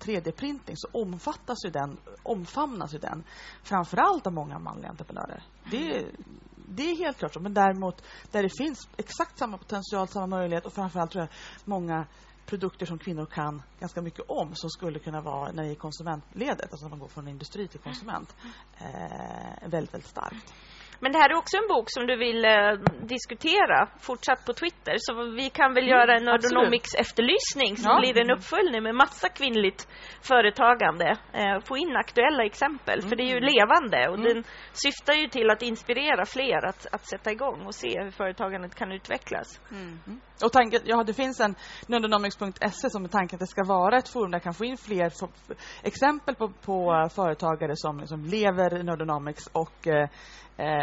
3D-printing 0.00 0.74
så 0.76 0.88
omfattas 0.92 1.58
ju 1.64 1.70
den, 1.70 1.96
omfamnas 2.22 2.94
ju 2.94 2.98
den 2.98 3.24
framförallt 3.62 4.26
av 4.26 4.32
många 4.32 4.58
manliga 4.58 4.90
entreprenörer. 4.90 5.42
Det, 5.70 5.96
är- 5.96 6.10
det 6.68 6.82
är 6.90 6.96
helt 7.04 7.18
klart 7.18 7.34
så. 7.34 7.40
Men 7.40 7.54
däremot 7.54 8.02
där 8.30 8.42
det 8.42 8.50
finns 8.58 8.88
exakt 8.96 9.38
samma 9.38 9.58
potential, 9.58 10.08
samma 10.08 10.26
möjlighet 10.26 10.66
och 10.66 10.72
framförallt 10.72 11.10
tror 11.10 11.22
jag 11.22 11.30
många 11.64 12.06
produkter 12.46 12.86
som 12.86 12.98
kvinnor 12.98 13.26
kan 13.26 13.62
ganska 13.80 14.02
mycket 14.02 14.24
om 14.28 14.54
som 14.54 14.70
skulle 14.70 14.98
kunna 14.98 15.20
vara 15.20 15.52
när 15.52 15.64
det 15.64 15.70
är 15.70 15.74
konsumentledet, 15.74 16.72
alltså 16.72 16.84
när 16.84 16.90
man 16.90 16.98
går 16.98 17.08
från 17.08 17.28
industri 17.28 17.68
till 17.68 17.80
konsument, 17.80 18.36
eh, 18.78 19.68
väldigt, 19.68 19.94
väldigt 19.94 20.10
starkt. 20.10 20.54
Men 21.00 21.12
det 21.12 21.18
här 21.18 21.30
är 21.30 21.34
också 21.34 21.56
en 21.56 21.68
bok 21.68 21.84
som 21.88 22.06
du 22.06 22.16
vill 22.16 22.44
eh, 22.44 22.72
diskutera 23.14 23.88
fortsatt 24.00 24.44
på 24.46 24.52
Twitter. 24.52 24.94
Så 24.98 25.12
vi 25.40 25.50
kan 25.50 25.74
väl 25.74 25.88
göra 25.88 26.12
en 26.16 26.28
absolut. 26.28 26.52
Nerdonomics 26.52 26.94
efterlysning 26.94 27.76
som 27.76 27.90
Ja. 27.90 28.00
blir 28.00 28.18
en 28.18 28.30
uppföljning 28.30 28.82
med 28.82 28.94
massa 28.94 29.28
kvinnligt 29.28 29.88
företagande. 30.22 31.16
Eh, 31.32 31.60
få 31.64 31.76
in 31.76 31.96
aktuella 31.96 32.44
exempel, 32.44 33.02
för 33.02 33.16
det 33.16 33.22
är 33.22 33.32
ju 33.34 33.40
levande 33.40 34.08
och 34.10 34.18
den 34.20 34.44
syftar 34.72 35.12
ju 35.12 35.28
till 35.28 35.50
att 35.50 35.62
inspirera 35.62 36.24
fler 36.26 36.66
att, 36.66 36.86
att 36.92 37.04
sätta 37.06 37.30
igång 37.32 37.66
och 37.66 37.74
se 37.74 38.02
hur 38.02 38.10
företagandet 38.10 38.74
kan 38.74 38.92
utvecklas. 38.92 39.60
Och 40.44 40.52
tanken, 40.52 40.80
ja, 40.84 41.02
det 41.04 41.14
finns 41.14 41.40
en 41.40 41.54
nerdonomics.se 41.86 42.90
som 42.90 43.04
är 43.04 43.08
tanken 43.08 43.36
att 43.36 43.40
det 43.40 43.46
ska 43.46 43.64
vara 43.64 43.96
ett 43.96 44.08
forum 44.08 44.30
där 44.30 44.36
jag 44.36 44.42
kan 44.42 44.54
få 44.54 44.64
in 44.64 44.76
fler 44.76 45.06
f- 45.06 45.30
f- 45.50 45.56
exempel 45.82 46.34
på, 46.34 46.48
på 46.48 46.92
eh, 46.94 47.08
företagare 47.14 47.72
som, 47.74 48.06
som 48.06 48.24
lever 48.24 48.78
i 48.78 48.82
Nerdonomics 48.82 49.46
och 49.52 49.86
eh, 49.86 50.08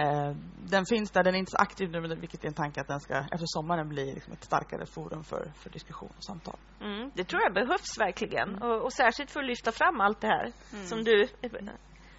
eh, 0.03 0.36
den 0.69 0.86
finns 0.86 1.12
där, 1.12 1.24
den 1.24 1.36
är 1.36 1.39
inte 1.39 1.51
så 1.51 1.57
aktiv 1.57 1.89
nu 1.91 2.15
vilket 2.15 2.43
är 2.43 2.48
en 2.48 2.53
tanke 2.53 2.81
att 2.81 2.88
den 2.88 3.00
ska 3.00 3.17
efter 3.17 3.45
sommaren 3.45 3.89
bli 3.89 4.13
liksom 4.13 4.33
ett 4.33 4.43
starkare 4.43 4.86
forum 4.86 5.24
för, 5.24 5.51
för 5.55 5.69
diskussion 5.69 6.12
och 6.17 6.24
samtal. 6.24 6.57
Mm, 6.81 7.12
det 7.13 7.24
tror 7.24 7.41
jag 7.41 7.53
behövs 7.53 8.00
verkligen. 8.00 8.62
Och, 8.62 8.81
och 8.83 8.93
särskilt 8.93 9.31
för 9.31 9.39
att 9.39 9.45
lyfta 9.45 9.72
fram 9.72 10.01
allt 10.01 10.22
det 10.22 10.27
här 10.27 10.51
som 10.86 11.03
du 11.03 11.22
eh, 11.41 11.51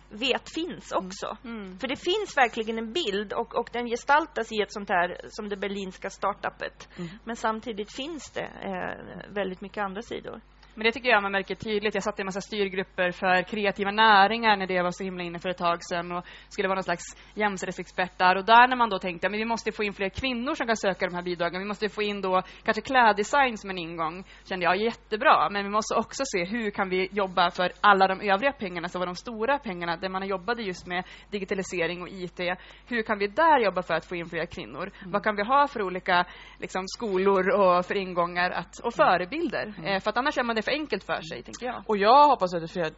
vet 0.08 0.54
finns 0.54 0.92
också. 0.92 1.36
Mm. 1.44 1.78
För 1.78 1.88
det 1.88 1.96
finns 1.96 2.36
verkligen 2.36 2.78
en 2.78 2.92
bild 2.92 3.32
och, 3.32 3.54
och 3.54 3.68
den 3.72 3.86
gestaltas 3.86 4.52
i 4.52 4.62
ett 4.62 4.72
sånt 4.72 4.88
här 4.88 5.20
som 5.28 5.48
det 5.48 5.56
berlinska 5.56 6.10
startupet. 6.10 6.88
Men 7.24 7.36
samtidigt 7.36 7.96
finns 7.96 8.30
det 8.30 8.44
eh, 8.44 9.32
väldigt 9.34 9.60
mycket 9.60 9.84
andra 9.84 10.02
sidor. 10.02 10.40
Men 10.74 10.84
det 10.84 10.92
tycker 10.92 11.08
jag 11.08 11.22
man 11.22 11.32
märker 11.32 11.54
tydligt. 11.54 11.94
Jag 11.94 12.02
satt 12.02 12.18
i 12.18 12.22
en 12.22 12.26
massa 12.26 12.40
styrgrupper 12.40 13.10
för 13.10 13.42
kreativa 13.42 13.90
näringar 13.90 14.56
när 14.56 14.66
det 14.66 14.82
var 14.82 14.90
så 14.90 15.04
himla 15.04 15.24
inne 15.24 15.38
för 15.38 15.48
ett 15.48 15.58
tag 15.58 15.78
sedan 15.84 16.12
och 16.12 16.24
skulle 16.48 16.68
vara 16.68 16.76
någon 16.76 16.84
slags 16.84 17.04
jämställdhetsexpert 17.34 18.18
där. 18.18 18.36
Och 18.36 18.44
där 18.44 18.68
när 18.68 18.76
man 18.76 18.90
då 18.90 18.98
tänkte 18.98 19.26
att 19.26 19.32
vi 19.32 19.44
måste 19.44 19.72
få 19.72 19.84
in 19.84 19.92
fler 19.92 20.08
kvinnor 20.08 20.54
som 20.54 20.66
kan 20.66 20.76
söka 20.76 21.06
de 21.06 21.14
här 21.14 21.22
bidragen. 21.22 21.60
Vi 21.60 21.66
måste 21.66 21.88
få 21.88 22.02
in 22.02 22.20
då 22.20 22.42
kanske 22.64 22.82
kläddesign 22.82 23.56
som 23.56 23.70
en 23.70 23.78
ingång. 23.78 24.24
Kände 24.44 24.64
jag 24.64 24.76
jättebra. 24.76 25.48
Men 25.50 25.64
vi 25.64 25.70
måste 25.70 25.94
också 25.94 26.22
se 26.26 26.44
hur 26.44 26.70
kan 26.70 26.88
vi 26.88 27.08
jobba 27.12 27.50
för 27.50 27.72
alla 27.80 28.06
de 28.06 28.20
övriga 28.20 28.52
pengarna 28.52 28.88
som 28.88 28.98
var 28.98 29.06
de 29.06 29.14
stora 29.14 29.58
pengarna 29.58 29.96
där 29.96 30.08
man 30.08 30.26
jobbade 30.26 30.62
just 30.62 30.86
med 30.86 31.04
digitalisering 31.30 32.02
och 32.02 32.08
IT. 32.08 32.40
Hur 32.86 33.02
kan 33.02 33.18
vi 33.18 33.26
där 33.26 33.58
jobba 33.64 33.82
för 33.82 33.94
att 33.94 34.06
få 34.06 34.16
in 34.16 34.26
fler 34.26 34.46
kvinnor? 34.46 34.90
Mm. 34.98 35.12
Vad 35.12 35.24
kan 35.24 35.36
vi 35.36 35.42
ha 35.42 35.68
för 35.68 35.82
olika 35.82 36.26
liksom, 36.58 36.82
skolor 36.86 37.50
och 37.50 37.86
för 37.86 37.96
ingångar 37.96 38.50
att, 38.50 38.78
och 38.78 38.94
förebilder? 38.94 39.74
Mm. 39.78 39.84
Eh, 39.84 40.00
för 40.00 40.10
att 40.10 40.16
annars 40.16 40.38
är 40.38 40.42
man 40.42 40.56
det 40.56 40.62
för 40.64 40.72
enkelt 40.72 41.04
för 41.04 41.22
sig, 41.22 41.42
tänker 41.42 41.66
jag. 41.66 41.82
Och 41.86 41.96
jag 41.96 42.28
hoppas 42.28 42.54
att 42.54 42.70
fler, 42.70 42.92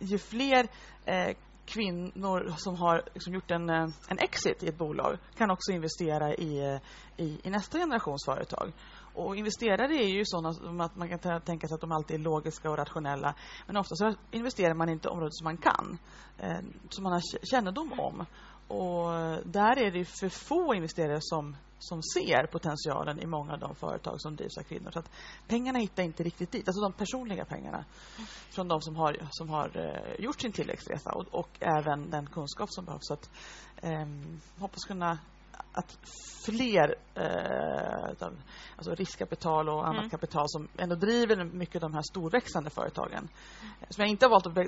ju 0.00 0.18
fler 0.18 0.68
eh, 1.04 1.36
kvinnor 1.66 2.54
som 2.56 2.76
har 2.76 3.02
liksom 3.14 3.34
gjort 3.34 3.50
en, 3.50 3.70
eh, 3.70 3.88
en 4.08 4.18
exit 4.18 4.62
i 4.62 4.68
ett 4.68 4.78
bolag 4.78 5.18
kan 5.36 5.50
också 5.50 5.72
investera 5.72 6.34
i, 6.34 6.58
eh, 6.58 6.80
i, 7.16 7.40
i 7.44 7.50
nästa 7.50 7.78
generations 7.78 8.24
företag. 8.24 8.72
Och 9.14 9.36
investerare 9.36 9.94
är 9.94 10.08
ju 10.08 10.22
sådana 10.24 10.84
att 10.84 10.96
man 10.96 11.18
kan 11.18 11.40
tänka 11.40 11.66
sig 11.66 11.74
att 11.74 11.80
de 11.80 11.92
alltid 11.92 12.20
är 12.20 12.24
logiska 12.24 12.70
och 12.70 12.76
rationella. 12.76 13.34
Men 13.66 13.76
ofta 13.76 13.94
så 13.94 14.14
investerar 14.30 14.74
man 14.74 14.88
inte 14.88 15.08
i 15.08 15.10
områden 15.10 15.32
som 15.32 15.44
man 15.44 15.56
kan, 15.56 15.98
eh, 16.38 16.58
som 16.88 17.04
man 17.04 17.12
har 17.12 17.46
kännedom 17.50 17.92
om. 18.00 18.24
Och 18.68 19.10
där 19.44 19.78
är 19.78 19.90
det 19.90 20.04
för 20.04 20.28
få 20.28 20.74
investerare 20.74 21.18
som, 21.20 21.56
som 21.78 22.02
ser 22.02 22.46
potentialen 22.46 23.20
i 23.20 23.26
många 23.26 23.52
av 23.52 23.58
de 23.58 23.74
företag 23.74 24.20
som 24.20 24.36
drivs 24.36 24.58
av 24.58 24.62
kvinnor. 24.62 24.90
Så 24.90 24.98
att 24.98 25.10
pengarna 25.48 25.78
hittar 25.78 26.02
inte 26.02 26.22
riktigt 26.22 26.52
dit. 26.52 26.68
Alltså 26.68 26.82
de 26.82 26.92
personliga 26.92 27.44
pengarna 27.44 27.84
från 28.50 28.68
de 28.68 28.80
som 28.80 28.96
har, 28.96 29.16
som 29.30 29.48
har 29.48 29.76
uh, 29.76 30.24
gjort 30.24 30.40
sin 30.40 30.52
tillväxtresa 30.52 31.10
och, 31.12 31.26
och, 31.30 31.48
även 31.60 32.10
den 32.10 32.26
kunskap 32.26 32.72
som 32.72 32.84
behövs. 32.84 33.06
Så 33.06 33.14
att, 33.14 33.30
um, 33.82 34.40
hoppas 34.58 34.84
kunna 34.84 35.18
att 35.72 35.98
fler 36.44 36.94
eh, 37.14 38.28
alltså 38.76 38.94
riskkapital 38.94 39.68
och 39.68 39.86
annat 39.86 39.98
mm. 39.98 40.10
kapital 40.10 40.44
som 40.48 40.68
ändå 40.76 40.94
driver 40.94 41.44
mycket 41.44 41.74
av 41.82 41.90
de 41.90 41.94
här 41.94 42.02
storväxande 42.02 42.70
företagen. 42.70 43.28
Som 43.90 44.02
jag 44.02 44.08
inte 44.10 44.26
har 44.26 44.30
valt 44.30 44.46
att 44.46 44.66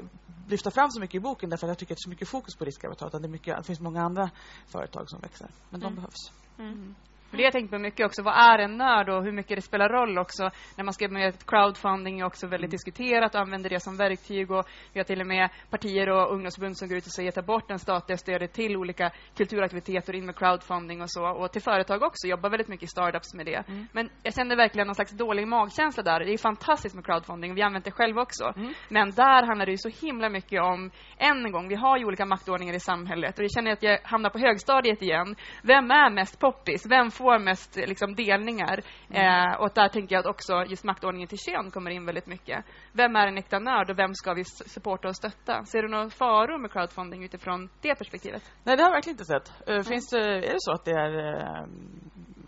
lyfta 0.48 0.70
fram 0.70 0.90
så 0.90 1.00
mycket 1.00 1.14
i 1.14 1.20
boken 1.20 1.50
därför 1.50 1.66
att 1.66 1.70
jag 1.70 1.78
tycker 1.78 1.94
att 1.94 1.96
det 1.96 2.00
är 2.00 2.08
så 2.08 2.10
mycket 2.10 2.28
fokus 2.28 2.56
på 2.56 2.64
riskkapital. 2.64 3.08
Utan 3.08 3.22
det, 3.22 3.28
mycket, 3.28 3.56
det 3.56 3.62
finns 3.62 3.80
många 3.80 4.02
andra 4.02 4.30
företag 4.66 5.10
som 5.10 5.20
växer. 5.20 5.50
Men 5.70 5.80
mm. 5.80 5.94
de 5.94 6.00
behövs. 6.00 6.32
Mm-hmm. 6.60 6.90
Mm. 7.28 7.37
Det 7.37 7.42
har 7.42 7.44
jag 7.44 7.52
tänkt 7.52 7.70
på 7.70 7.78
mycket 7.78 8.06
också. 8.06 8.23
Vad 8.23 8.35
är 8.35 8.58
en 8.58 8.76
nörd 8.76 9.08
och 9.08 9.25
hur 9.25 9.32
mycket 9.32 9.56
det 9.56 9.62
spelar 9.62 9.88
roll 9.88 10.18
också. 10.18 10.50
När 10.76 10.85
man 10.85 10.94
ska 10.94 11.08
med 11.08 11.47
crowdfunding 11.47 12.20
är 12.20 12.25
också 12.25 12.47
väldigt 12.47 12.68
mm. 12.68 12.70
diskuterat 12.70 13.35
och 13.35 13.40
använder 13.40 13.70
det 13.70 13.80
som 13.80 13.97
verktyg. 13.97 14.50
Och 14.50 14.68
vi 14.92 15.00
har 15.00 15.04
till 15.04 15.20
och 15.20 15.26
med 15.26 15.49
partier 15.70 16.08
och 16.08 16.32
ungdomsförbund 16.32 16.78
som 16.78 16.88
går 16.88 16.99
ut 16.99 17.06
och 17.06 17.12
säger 17.12 17.30
ta 17.30 17.42
bort 17.42 17.68
det 17.68 17.78
statliga 17.78 18.16
stödet 18.16 18.52
till 18.52 18.76
olika 18.76 19.11
kulturaktiviteter 19.37 20.14
in 20.14 20.26
med 20.26 20.37
crowdfunding 20.37 21.02
och 21.02 21.11
så. 21.11 21.25
Och 21.25 21.52
till 21.52 21.62
företag 21.62 22.02
också. 22.02 22.26
Jobbar 22.26 22.50
väldigt 22.50 22.68
mycket 22.68 22.85
i 22.85 22.90
startups 22.90 23.35
med 23.35 23.47
det. 23.47 23.68
Mm. 23.68 23.87
Men 23.92 24.11
jag 24.23 24.35
känner 24.35 24.56
verkligen 24.56 24.87
någon 24.87 24.94
slags 24.94 25.12
dålig 25.12 25.49
magkänsla 25.49 26.02
där. 26.02 26.20
Det 26.20 26.32
är 26.32 26.38
fantastiskt 26.38 26.94
med 26.94 27.04
crowdfunding. 27.04 27.54
Vi 27.54 27.62
använder 27.62 27.90
det 27.90 27.97
själva 27.97 28.23
också. 28.23 28.52
Mm. 28.56 28.73
Men 28.88 29.11
där 29.11 29.47
handlar 29.47 29.66
det 29.66 29.73
ju 29.73 29.78
så 29.78 30.06
himla 30.06 30.28
mycket 30.28 30.62
om, 30.62 30.90
än 31.18 31.44
en 31.44 31.52
gång, 31.52 31.68
vi 31.68 31.75
har 31.75 31.99
ju 31.99 32.04
olika 32.04 32.26
maktordningar 32.26 32.75
i 32.75 32.80
samhället. 32.80 33.38
Och 33.38 33.44
jag 33.44 33.50
känner 33.50 33.73
att 33.73 33.82
jag 33.82 33.99
hamnar 34.02 34.30
på 34.30 34.38
högstadiet 34.38 35.02
igen. 35.02 35.37
Vem 35.62 35.90
är 35.90 36.11
mest 36.11 36.40
poppis? 36.40 36.87
Vem 36.90 37.11
får 37.18 37.38
mest 37.38 37.76
liksom, 37.76 38.14
delningar. 38.14 38.80
Mm. 39.10 39.22
Eh, 39.22 39.60
och 39.60 39.70
där 39.75 39.88
tänker 39.88 40.14
jag 40.14 40.20
att 40.20 40.34
också 40.34 40.64
just 40.68 40.84
maktordningen 40.84 41.28
till 41.28 41.38
kön 41.38 41.70
kommer 41.70 41.90
in 41.90 42.06
väldigt 42.06 42.26
mycket. 42.26 42.64
Vem 42.92 43.16
är 43.16 43.26
en 43.26 43.38
äkta 43.38 43.58
nörd 43.58 43.90
och 43.90 43.98
vem 43.98 44.14
ska 44.14 44.34
vi 44.34 44.44
supporta 44.44 45.08
och 45.08 45.16
stötta? 45.16 45.64
Ser 45.64 45.82
du 45.82 45.88
några 45.88 46.10
faror 46.10 46.58
med 46.58 46.72
crowdfunding 46.72 47.25
utifrån 47.25 47.68
det 47.80 47.94
perspektivet? 47.94 48.42
Nej, 48.64 48.76
det 48.76 48.82
har 48.82 48.90
jag 48.90 48.96
verkligen 48.96 49.14
inte 49.14 49.25
sett. 49.25 49.68
Uh, 49.70 49.82
finns 49.82 50.10
det, 50.10 50.20
är 50.20 50.52
det 50.52 50.60
så 50.68 50.72
att 50.72 50.84
det 50.84 50.90
är 50.90 51.12
uh, 51.14 51.68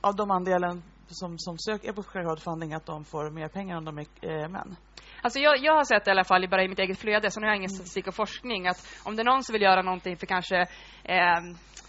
av 0.00 0.16
de 0.16 0.30
andelen 0.30 0.82
som, 1.06 1.38
som 1.38 1.58
söker 1.58 1.92
på 1.92 2.02
crowdfunding 2.02 2.74
att 2.74 2.86
de 2.86 3.04
får 3.04 3.30
mer 3.30 3.48
pengar 3.48 3.76
om 3.76 3.84
de 3.84 3.98
är 3.98 4.04
uh, 4.04 4.48
män? 4.48 4.76
Alltså 5.22 5.38
jag, 5.38 5.58
jag 5.58 5.74
har 5.74 5.84
sett 5.84 6.08
i 6.08 6.10
alla 6.10 6.24
fall 6.24 6.48
bara 6.48 6.64
i 6.64 6.68
mitt 6.68 6.78
eget 6.78 6.98
flöde, 6.98 7.30
så 7.30 7.40
nu 7.40 7.46
har 7.46 7.50
jag 7.50 7.56
ingen 7.56 7.70
mm. 7.70 7.76
statistik 7.76 8.06
och 8.06 8.14
forskning, 8.14 8.68
att 8.68 9.00
om 9.04 9.16
det 9.16 9.22
är 9.22 9.24
någon 9.24 9.42
som 9.42 9.52
vill 9.52 9.62
göra 9.62 9.82
någonting 9.82 10.16
för 10.16 10.26
kanske 10.26 10.56
eh, 11.04 11.40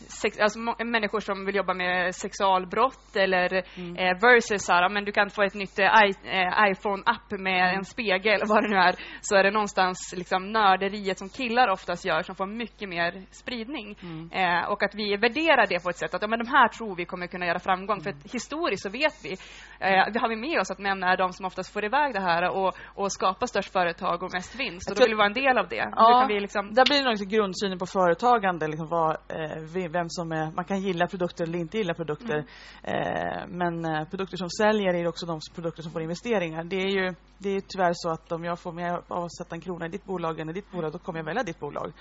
sex, 0.07 0.39
alltså 0.39 0.59
människor 0.85 1.19
som 1.19 1.45
vill 1.45 1.55
jobba 1.55 1.73
med 1.73 2.15
sexualbrott 2.15 3.15
eller 3.15 3.63
mm. 3.77 3.95
eh, 3.95 4.17
versus 4.21 4.69
här, 4.69 4.89
men 4.89 5.05
du 5.05 5.11
kan 5.11 5.29
få 5.29 5.43
ett 5.43 5.53
nytt 5.53 5.79
eh, 5.79 5.85
eh, 5.85 6.71
iPhone-app 6.71 7.31
med 7.31 7.63
mm. 7.63 7.77
en 7.77 7.85
spegel, 7.85 8.41
vad 8.47 8.63
det 8.63 8.69
nu 8.69 8.77
är, 8.77 8.95
så 9.21 9.35
är 9.35 9.43
det 9.43 9.51
någonstans 9.51 10.13
liksom 10.17 10.51
nörderiet 10.51 11.19
som 11.19 11.29
killar 11.29 11.67
oftast 11.67 12.05
gör 12.05 12.21
som 12.21 12.35
får 12.35 12.45
mycket 12.45 12.89
mer 12.89 13.25
spridning. 13.31 13.97
Mm. 14.01 14.31
Eh, 14.31 14.69
och 14.71 14.83
att 14.83 14.95
vi 14.95 15.17
värderar 15.17 15.67
det 15.67 15.83
på 15.83 15.89
ett 15.89 15.97
sätt 15.97 16.13
att 16.13 16.21
ja, 16.21 16.27
men 16.27 16.39
de 16.39 16.47
här 16.47 16.67
tror 16.67 16.95
vi 16.95 17.05
kommer 17.05 17.27
kunna 17.27 17.45
göra 17.45 17.59
framgång. 17.59 18.01
För 18.01 18.09
att 18.09 18.15
mm. 18.15 18.29
historiskt 18.33 18.83
så 18.83 18.89
vet 18.89 19.13
vi, 19.23 19.31
eh, 19.79 20.05
vi 20.13 20.19
har 20.19 20.29
vi 20.29 20.35
med 20.35 20.59
oss 20.59 20.71
att 20.71 20.79
män 20.79 21.03
är 21.03 21.17
de 21.17 21.33
som 21.33 21.45
oftast 21.45 21.73
får 21.73 21.85
iväg 21.85 22.13
det 22.13 22.21
här 22.21 22.49
och, 22.49 22.73
och 22.85 23.11
skapar 23.11 23.47
störst 23.47 23.73
företag 23.73 24.23
och 24.23 24.33
mest 24.33 24.59
vinst. 24.59 24.89
Och 24.89 24.95
då 24.95 25.03
vill 25.03 25.11
vi 25.11 25.17
vara 25.17 25.27
en 25.27 25.33
del 25.33 25.57
av 25.57 25.67
det. 25.67 25.85
Ja, 25.95 26.19
kan 26.19 26.27
vi 26.27 26.39
liksom... 26.39 26.73
Där 26.73 26.85
blir 26.85 26.97
det 26.97 27.03
nog 27.03 27.29
grundsynen 27.29 27.79
på 27.79 27.85
företagande, 27.85 28.67
liksom 28.67 28.87
vad, 28.87 29.11
eh, 29.11 29.61
vem 29.91 30.09
som 30.09 30.31
är... 30.31 30.51
Man 30.51 30.65
kan 30.65 30.81
gilla 30.81 31.07
produkter 31.07 31.43
eller 31.43 31.59
inte 31.59 31.77
gilla 31.77 31.93
produkter. 31.93 32.45
Mm. 32.83 33.01
Eh, 33.01 33.47
men 33.47 33.85
eh, 33.85 34.05
produkter 34.09 34.37
som 34.37 34.49
säljer 34.49 34.93
är 34.93 35.07
också 35.07 35.25
de 35.25 35.39
produkter 35.55 35.83
som 35.83 35.91
får 35.91 36.01
investeringar. 36.01 36.63
Det 36.63 36.75
är 36.75 36.89
ju 36.89 37.15
det 37.37 37.49
är 37.49 37.61
tyvärr 37.67 37.91
så 37.93 38.09
att 38.09 38.31
om 38.31 38.43
jag 38.43 38.59
får 38.59 38.81
av 39.07 39.23
att 39.23 39.35
sätta 39.35 39.55
en 39.55 39.61
krona 39.61 39.85
i 39.85 39.89
ditt 39.89 40.05
bolag 40.05 40.39
eller 40.39 40.53
ditt 40.53 40.71
bolag, 40.71 40.91
då 40.91 40.99
kommer 40.99 41.19
jag 41.19 41.25
välja 41.25 41.43
ditt 41.43 41.59
bolag. 41.59 41.93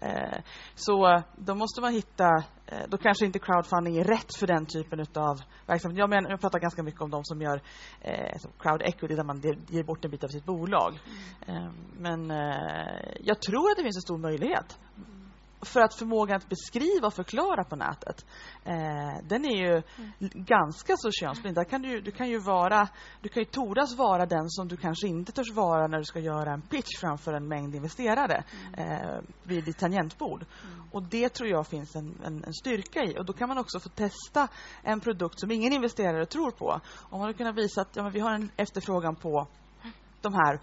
Mm. 0.00 0.16
Eh, 0.16 0.38
så 0.74 1.22
då 1.36 1.54
måste 1.54 1.80
man 1.80 1.92
hitta... 1.92 2.44
Då 2.88 2.96
kanske 2.96 3.26
inte 3.26 3.38
crowdfunding 3.38 3.96
är 3.96 4.04
rätt 4.04 4.36
för 4.38 4.46
den 4.46 4.66
typen 4.66 5.00
av 5.00 5.40
verksamhet. 5.66 5.98
Jag, 5.98 6.10
men, 6.10 6.26
jag 6.28 6.40
pratar 6.40 6.58
ganska 6.58 6.82
mycket 6.82 7.00
om 7.00 7.10
de 7.10 7.24
som 7.24 7.42
gör 7.42 7.60
crowd 8.58 8.82
equity, 8.82 9.14
där 9.14 9.24
man 9.24 9.40
ger 9.68 9.82
bort 9.82 10.04
en 10.04 10.10
bit 10.10 10.24
av 10.24 10.28
sitt 10.28 10.44
bolag. 10.44 10.98
Mm. 11.46 11.72
Men 11.98 12.30
jag 13.20 13.40
tror 13.42 13.70
att 13.70 13.76
det 13.76 13.82
finns 13.82 13.96
en 13.96 14.02
stor 14.02 14.18
möjlighet 14.18 14.78
för 15.64 15.80
att 15.80 15.94
förmågan 15.94 16.36
att 16.36 16.48
beskriva 16.48 17.06
och 17.06 17.14
förklara 17.14 17.64
på 17.64 17.76
nätet, 17.76 18.26
eh, 18.64 19.24
den 19.28 19.44
är 19.44 19.56
ju 19.56 19.72
mm. 19.72 19.82
ganska 20.34 20.96
så 20.96 21.10
könsblind. 21.10 21.56
Där 21.56 21.64
kan 21.64 21.82
du, 21.82 22.00
du 22.00 22.10
kan 22.10 22.28
ju 22.28 22.38
vara, 22.38 22.88
du 23.20 23.28
kan 23.28 23.42
ju 23.42 23.48
tordas 23.48 23.96
vara 23.96 24.26
den 24.26 24.50
som 24.50 24.68
du 24.68 24.76
kanske 24.76 25.08
inte 25.08 25.32
törs 25.32 25.52
vara 25.52 25.86
när 25.86 25.98
du 25.98 26.04
ska 26.04 26.20
göra 26.20 26.52
en 26.52 26.62
pitch 26.62 27.00
framför 27.00 27.32
en 27.32 27.48
mängd 27.48 27.74
investerare 27.74 28.44
mm. 28.74 28.90
eh, 28.90 29.20
vid 29.42 29.64
ditt 29.64 29.78
tangentbord. 29.78 30.44
Mm. 30.64 30.84
Och 30.92 31.02
det 31.02 31.28
tror 31.28 31.48
jag 31.48 31.66
finns 31.66 31.96
en, 31.96 32.14
en, 32.24 32.44
en, 32.44 32.54
styrka 32.54 33.04
i. 33.04 33.18
Och 33.18 33.24
då 33.24 33.32
kan 33.32 33.48
man 33.48 33.58
också 33.58 33.80
få 33.80 33.88
testa 33.88 34.48
en 34.82 35.00
produkt 35.00 35.40
som 35.40 35.50
ingen 35.50 35.72
investerare 35.72 36.26
tror 36.26 36.50
på. 36.50 36.80
Om 36.94 37.20
man 37.20 37.34
kan 37.34 37.54
visa 37.54 37.80
att 37.80 37.96
ja, 37.96 38.02
men 38.02 38.12
vi 38.12 38.20
har 38.20 38.30
en 38.30 38.50
efterfrågan 38.56 39.16
på 39.16 39.46
de 40.20 40.34
här 40.34 40.60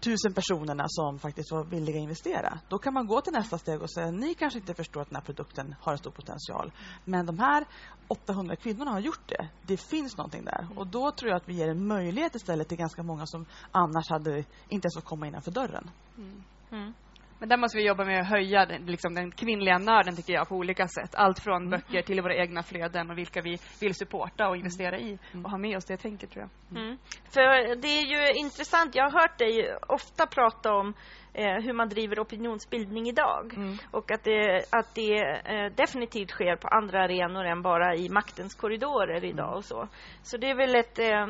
tusen 0.00 0.34
personerna 0.34 0.84
som 0.88 1.18
faktiskt 1.18 1.52
var 1.52 1.64
villiga 1.64 1.96
att 1.96 2.02
investera. 2.02 2.58
Då 2.68 2.78
kan 2.78 2.94
man 2.94 3.06
gå 3.06 3.20
till 3.20 3.32
nästa 3.32 3.58
steg 3.58 3.82
och 3.82 3.90
säga 3.90 4.10
ni 4.10 4.34
kanske 4.34 4.58
inte 4.58 4.74
förstår 4.74 5.00
att 5.00 5.08
den 5.08 5.16
här 5.16 5.22
produkten 5.22 5.74
har 5.80 5.92
en 5.92 5.98
stor 5.98 6.10
potential. 6.10 6.72
Men 7.04 7.26
de 7.26 7.38
här 7.38 7.64
800 8.08 8.56
kvinnorna 8.56 8.90
har 8.90 9.00
gjort 9.00 9.28
det. 9.28 9.48
Det 9.62 9.76
finns 9.76 10.16
någonting 10.16 10.44
där. 10.44 10.68
Och 10.76 10.86
då 10.86 11.10
tror 11.10 11.30
jag 11.30 11.36
att 11.36 11.48
vi 11.48 11.54
ger 11.54 11.68
en 11.68 11.86
möjlighet 11.86 12.34
istället 12.34 12.68
till 12.68 12.78
ganska 12.78 13.02
många 13.02 13.26
som 13.26 13.46
annars 13.72 14.10
hade 14.10 14.38
inte 14.68 14.86
ens 14.86 14.94
fått 14.94 15.04
komma 15.04 15.26
innanför 15.26 15.50
dörren. 15.50 15.90
Mm. 16.18 16.44
Mm. 16.70 16.92
Men 17.38 17.48
där 17.48 17.56
måste 17.56 17.78
vi 17.78 17.86
jobba 17.86 18.04
med 18.04 18.20
att 18.20 18.28
höja 18.28 18.66
den, 18.66 18.86
liksom 18.86 19.14
den 19.14 19.30
kvinnliga 19.30 19.78
nörden 19.78 20.16
tycker 20.16 20.32
jag 20.32 20.48
på 20.48 20.56
olika 20.56 20.88
sätt. 20.88 21.14
Allt 21.14 21.38
från 21.38 21.56
mm. 21.56 21.70
böcker 21.70 22.02
till 22.02 22.22
våra 22.22 22.36
egna 22.36 22.62
flöden 22.62 23.10
och 23.10 23.18
vilka 23.18 23.40
vi 23.40 23.58
vill 23.80 23.94
supporta 23.94 24.48
och 24.48 24.56
investera 24.56 24.98
i 24.98 25.18
mm. 25.32 25.44
och 25.44 25.50
ha 25.50 25.58
med 25.58 25.76
oss 25.76 25.84
det 25.84 25.96
tänket 25.96 26.30
tror 26.30 26.48
jag. 26.70 26.80
Mm. 26.80 26.96
För 27.30 27.76
det 27.76 27.88
är 27.88 28.06
ju 28.06 28.40
intressant. 28.40 28.94
Jag 28.94 29.10
har 29.10 29.20
hört 29.20 29.38
dig 29.38 29.76
ofta 29.88 30.26
prata 30.26 30.74
om 30.74 30.94
eh, 31.36 31.62
hur 31.62 31.72
man 31.72 31.88
driver 31.88 32.22
opinionsbildning 32.22 33.08
idag. 33.08 33.54
Mm. 33.56 33.76
Och 33.90 34.10
att 34.10 34.24
det, 34.24 34.64
att 34.70 34.94
det 34.94 35.18
eh, 35.44 35.72
definitivt 35.74 36.30
sker 36.30 36.56
på 36.56 36.68
andra 36.68 37.04
arenor 37.04 37.44
än 37.44 37.62
bara 37.62 37.96
i 37.96 38.08
maktens 38.08 38.54
korridorer 38.54 39.24
idag 39.24 39.46
mm. 39.46 39.56
och 39.56 39.64
så. 39.64 39.88
Så 40.22 40.36
det 40.36 40.50
är 40.50 40.56
väl 40.56 40.74
ett, 40.74 40.98
eh, 40.98 41.26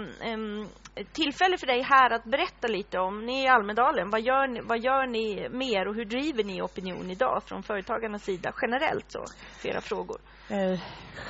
ett 0.95 1.13
tillfälle 1.13 1.59
för 1.59 1.67
dig 1.67 1.83
här 1.83 2.11
att 2.11 2.25
berätta 2.25 2.69
lite 2.69 2.99
om, 2.99 3.27
ni 3.27 3.45
i 3.45 3.49
Almedalen, 3.49 4.11
vad 4.11 4.21
gör 4.21 4.47
ni, 4.47 4.61
vad 4.61 4.79
gör 4.79 5.07
ni 5.07 5.49
mer 5.49 5.89
och 5.89 5.95
hur 5.95 6.05
driver 6.05 6.45
ni 6.45 6.63
opinion 6.63 7.11
idag 7.11 7.43
från 7.47 7.63
företagarnas 7.63 8.25
sida 8.25 8.53
generellt 8.63 9.11
så, 9.13 9.25
för 9.61 9.69
era 9.69 9.81
frågor? 9.81 10.19
Eh, 10.49 10.81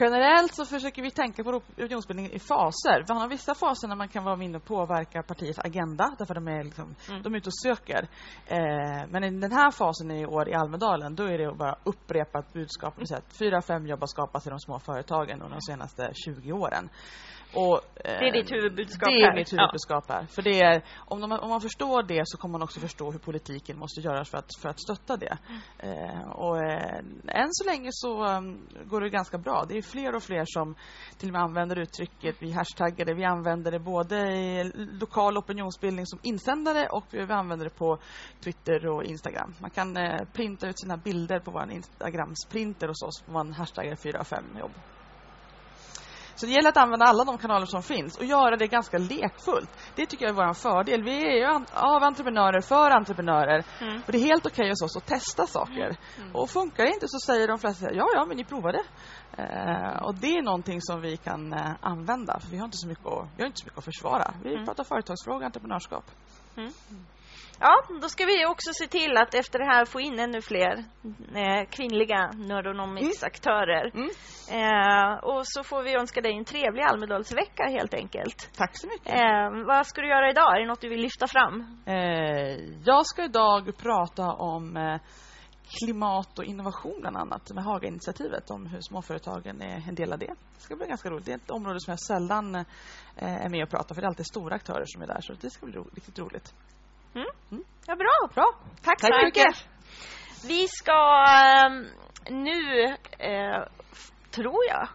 generellt 0.00 0.54
så 0.54 0.64
försöker 0.64 1.02
vi 1.02 1.11
tänka 1.11 1.45
på 1.45 1.50
opinionsbildning 1.50 2.33
i 2.33 2.38
faser. 2.38 3.04
Man 3.09 3.16
har 3.16 3.28
vissa 3.28 3.54
faser 3.54 3.88
när 3.88 3.97
man 3.97 4.09
kan 4.09 4.25
vara 4.25 4.45
inne 4.45 4.56
och 4.56 4.64
påverka 4.64 5.23
partiets 5.23 5.59
agenda 5.59 6.14
därför 6.18 6.35
de 6.35 6.49
är, 6.49 6.64
liksom, 6.64 6.95
mm. 7.09 7.23
de 7.23 7.35
är 7.35 7.38
ute 7.38 7.49
och 7.49 7.59
söker. 7.59 8.09
Eh, 8.47 8.65
Eh, 8.66 9.06
men 9.11 9.25
i 9.25 9.30
den 9.30 9.52
här 9.52 9.70
fasen 9.70 10.11
i 10.11 10.26
år 10.26 10.49
i 10.49 10.54
Almedalen, 10.54 11.14
då 11.14 11.25
är 11.25 11.38
det 11.38 11.52
bara 11.52 11.76
upprepat 11.85 12.52
budskap. 12.52 12.94
Det 12.94 13.00
vill 13.00 13.08
säga 13.08 13.18
att 13.18 13.37
fyra, 13.38 13.62
fem 13.62 13.87
jobb 13.87 14.00
har 14.00 14.06
skapats 14.06 14.46
i 14.46 14.50
de 14.50 14.61
små 14.61 14.78
företagen 14.78 15.42
under 15.42 15.56
de 15.56 15.62
senaste 15.62 16.11
20 16.14 16.52
åren. 16.52 16.88
Och, 17.56 17.80
eh, 18.04 18.18
det 18.20 18.28
är 18.28 18.32
ditt 18.32 18.52
huvudbudskap 18.52 19.08
Det 19.08 19.22
är 19.22 19.34
mitt 19.34 19.52
huvudbudskap 19.52 20.04
ja. 20.08 20.14
här. 20.14 20.26
För 20.26 20.42
det 20.42 20.60
är, 20.60 20.82
om, 20.96 21.20
de, 21.20 21.32
om, 21.32 21.48
man 21.48 21.60
förstår 21.60 22.02
det 22.02 22.22
så 22.25 22.38
kommer 22.38 22.52
man 22.52 22.62
också 22.62 22.80
förstå 22.80 23.10
hur 23.10 23.18
politiken 23.18 23.78
måste 23.78 24.00
göras 24.00 24.30
för 24.30 24.38
att, 24.38 24.50
för 24.62 24.68
att 24.68 24.80
stötta 24.80 25.16
det. 25.16 25.38
Mm. 25.48 25.60
Eh, 25.78 26.30
och 26.30 26.58
eh, 26.58 26.98
än 27.28 27.48
så 27.50 27.64
länge 27.70 27.88
så 27.92 28.26
um, 28.26 28.68
går 28.84 29.00
det 29.00 29.10
ganska 29.10 29.38
bra. 29.38 29.64
Det 29.68 29.78
är 29.78 29.82
fler 29.82 30.14
och 30.14 30.22
fler 30.22 30.44
som 30.46 30.75
till 31.18 31.28
och 31.28 31.32
med 31.32 31.42
använder 31.42 31.78
uttrycket. 31.78 32.36
Vi 32.38 32.52
hashtaggar 32.52 33.04
det. 33.04 33.14
Vi 33.14 33.25
använder 33.25 33.70
det 33.70 33.78
både 33.78 34.16
i 34.16 34.72
lokal 35.00 35.38
opinionsbildning 35.38 36.06
som 36.06 36.18
insändare 36.22 36.86
och 36.86 37.04
vi 37.10 37.32
använder 37.32 37.64
det 37.64 37.75
på 37.78 37.98
Twitter 38.44 38.86
och 38.86 39.04
Instagram. 39.04 39.54
Man 39.58 39.70
kan 39.70 39.96
eh, 39.96 40.20
printa 40.32 40.68
ut 40.68 40.80
sina 40.80 40.96
bilder 40.96 41.40
på 41.40 41.50
vår 41.50 41.70
Instagrams-printer 41.70 42.88
hos 42.88 43.02
oss. 43.02 43.25
Man 43.26 43.52
hashtaggar 43.52 43.96
4 43.96 44.25
5 44.25 44.44
jobb. 44.58 44.72
Så 46.36 46.46
det 46.46 46.52
gäller 46.52 46.68
att 46.68 46.76
använda 46.76 47.04
alla 47.04 47.24
de 47.24 47.38
kanaler 47.38 47.66
som 47.66 47.82
finns 47.82 48.18
och 48.18 48.24
göra 48.24 48.56
det 48.56 48.66
ganska 48.66 48.98
lekfullt. 48.98 49.70
Det 49.94 50.06
tycker 50.06 50.24
jag 50.24 50.38
är 50.38 50.46
vår 50.46 50.52
fördel. 50.52 51.02
Vi 51.02 51.26
är 51.26 51.36
ju 51.36 51.64
av 51.72 52.02
entreprenörer 52.02 52.60
för 52.60 52.90
entreprenörer. 52.90 53.64
Mm. 53.80 54.02
Och 54.06 54.12
det 54.12 54.18
är 54.18 54.24
helt 54.24 54.46
okej 54.46 54.62
okay 54.62 54.70
hos 54.70 54.82
oss 54.82 54.96
att 54.96 55.06
testa 55.06 55.46
saker. 55.46 55.96
Mm. 56.18 56.34
Och 56.34 56.50
funkar 56.50 56.84
det 56.84 56.90
inte 56.90 57.08
så 57.08 57.18
säger 57.18 57.48
de 57.48 57.58
flesta 57.58 57.92
ja, 57.92 58.06
ja, 58.14 58.24
men 58.26 58.36
ni 58.36 58.44
provade. 58.44 58.78
Uh, 59.38 60.02
och 60.02 60.14
det 60.14 60.36
är 60.36 60.42
någonting 60.42 60.82
som 60.82 61.00
vi 61.00 61.16
kan 61.16 61.52
uh, 61.52 61.72
använda. 61.80 62.40
För 62.40 62.50
vi 62.50 62.56
har 62.58 62.64
inte 62.64 62.76
så 62.76 62.88
mycket 62.88 63.06
att, 63.06 63.28
vi 63.36 63.42
har 63.42 63.46
inte 63.46 63.60
så 63.60 63.66
mycket 63.66 63.78
att 63.78 63.84
försvara. 63.84 64.34
Vi 64.42 64.54
mm. 64.54 64.64
pratar 64.64 64.84
företagsfrågor, 64.84 65.44
entreprenörskap. 65.44 66.04
Mm. 67.60 67.68
Ja, 67.70 67.98
då 68.00 68.08
ska 68.08 68.25
vi 68.25 68.46
också 68.46 68.70
se 68.72 68.86
till 68.86 69.16
att 69.16 69.34
efter 69.34 69.58
det 69.58 69.64
här 69.64 69.84
få 69.84 70.00
in 70.00 70.18
ännu 70.18 70.40
fler 70.40 70.84
eh, 71.34 71.68
kvinnliga 71.70 72.30
Neuronomics-aktörer. 72.32 73.92
Mm. 73.94 74.10
Eh, 74.50 75.25
och 75.25 75.42
så 75.44 75.62
får 75.64 75.82
vi 75.82 75.94
önska 75.94 76.20
dig 76.20 76.32
en 76.36 76.44
trevlig 76.44 76.82
Almedalsvecka 76.82 77.64
helt 77.68 77.94
enkelt. 77.94 78.50
Tack 78.56 78.70
så 78.75 78.86
mycket. 78.86 79.14
Eh, 79.14 79.66
vad 79.66 79.86
ska 79.86 80.00
du 80.00 80.08
göra 80.08 80.30
idag? 80.30 80.56
Är 80.56 80.60
det 80.60 80.66
något 80.66 80.80
du 80.80 80.88
vill 80.88 81.00
lyfta 81.00 81.26
fram? 81.26 81.82
Eh, 81.86 81.94
jag 82.84 83.06
ska 83.06 83.25
idag 83.25 83.76
prata 83.78 84.32
om 84.32 84.76
eh, 84.76 85.00
klimat 85.78 86.38
och 86.38 86.44
innovation 86.44 87.00
bland 87.00 87.16
annat 87.16 87.50
med 87.50 87.64
Haga-initiativet 87.64 88.50
om 88.50 88.66
hur 88.66 88.80
småföretagen 88.80 89.62
är 89.62 89.88
en 89.88 89.94
del 89.94 90.12
av 90.12 90.18
det. 90.18 90.34
Det 90.54 90.60
ska 90.60 90.76
bli 90.76 90.86
ganska 90.86 91.10
roligt. 91.10 91.26
Det 91.26 91.32
är 91.32 91.36
ett 91.36 91.50
område 91.50 91.80
som 91.80 91.90
jag 91.90 92.00
sällan 92.00 92.54
eh, 92.54 92.64
är 93.16 93.48
med 93.48 93.62
och 93.62 93.70
pratar 93.70 93.94
för 93.94 94.02
det 94.02 94.06
är 94.06 94.08
alltid 94.08 94.26
stora 94.26 94.54
aktörer 94.54 94.84
som 94.86 95.02
är 95.02 95.06
där 95.06 95.20
så 95.20 95.32
det 95.40 95.50
ska 95.50 95.66
bli 95.66 95.75
ro 95.75 95.88
riktigt 95.94 96.18
roligt. 96.18 96.54
Mm. 97.16 97.28
Mm. 97.50 97.64
Ja, 97.87 97.96
bra. 97.96 98.28
bra. 98.35 98.52
Tack, 98.82 99.00
Tack 99.00 99.20
så 99.20 99.26
mycket. 99.26 99.68
Vi 100.49 100.68
ska 100.68 101.25
um, 101.66 101.87
nu, 102.30 102.87
uh, 102.87 103.64
tror 104.30 104.64
jag... 104.68 104.88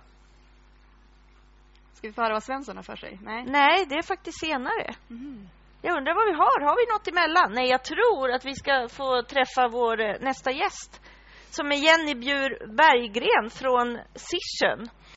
Ska 1.93 2.07
vi 2.07 2.13
få 2.13 2.21
höra 2.21 2.33
vad 2.33 2.43
Svensson 2.43 2.75
har 2.75 2.83
för 2.83 2.95
sig? 2.95 3.19
Nej, 3.21 3.45
Nej 3.47 3.85
det 3.85 3.95
är 3.95 4.01
faktiskt 4.01 4.39
senare. 4.39 4.95
Mm. 5.09 5.49
Jag 5.81 5.97
undrar 5.97 6.15
vad 6.15 6.25
vi 6.25 6.33
har. 6.33 6.61
Har 6.67 6.75
vi 6.75 6.93
något 6.93 7.07
emellan? 7.07 7.51
Nej, 7.53 7.69
jag 7.69 7.83
tror 7.83 8.31
att 8.31 8.45
vi 8.45 8.55
ska 8.55 8.87
få 8.89 9.23
träffa 9.23 9.67
vår 9.67 10.01
uh, 10.01 10.15
nästa 10.19 10.51
gäst 10.51 11.01
som 11.49 11.71
är 11.71 11.75
Jenny 11.75 12.15
Bjur 12.15 12.67
Berggren 12.67 13.49
från 13.49 13.99
Sischen 14.15 14.89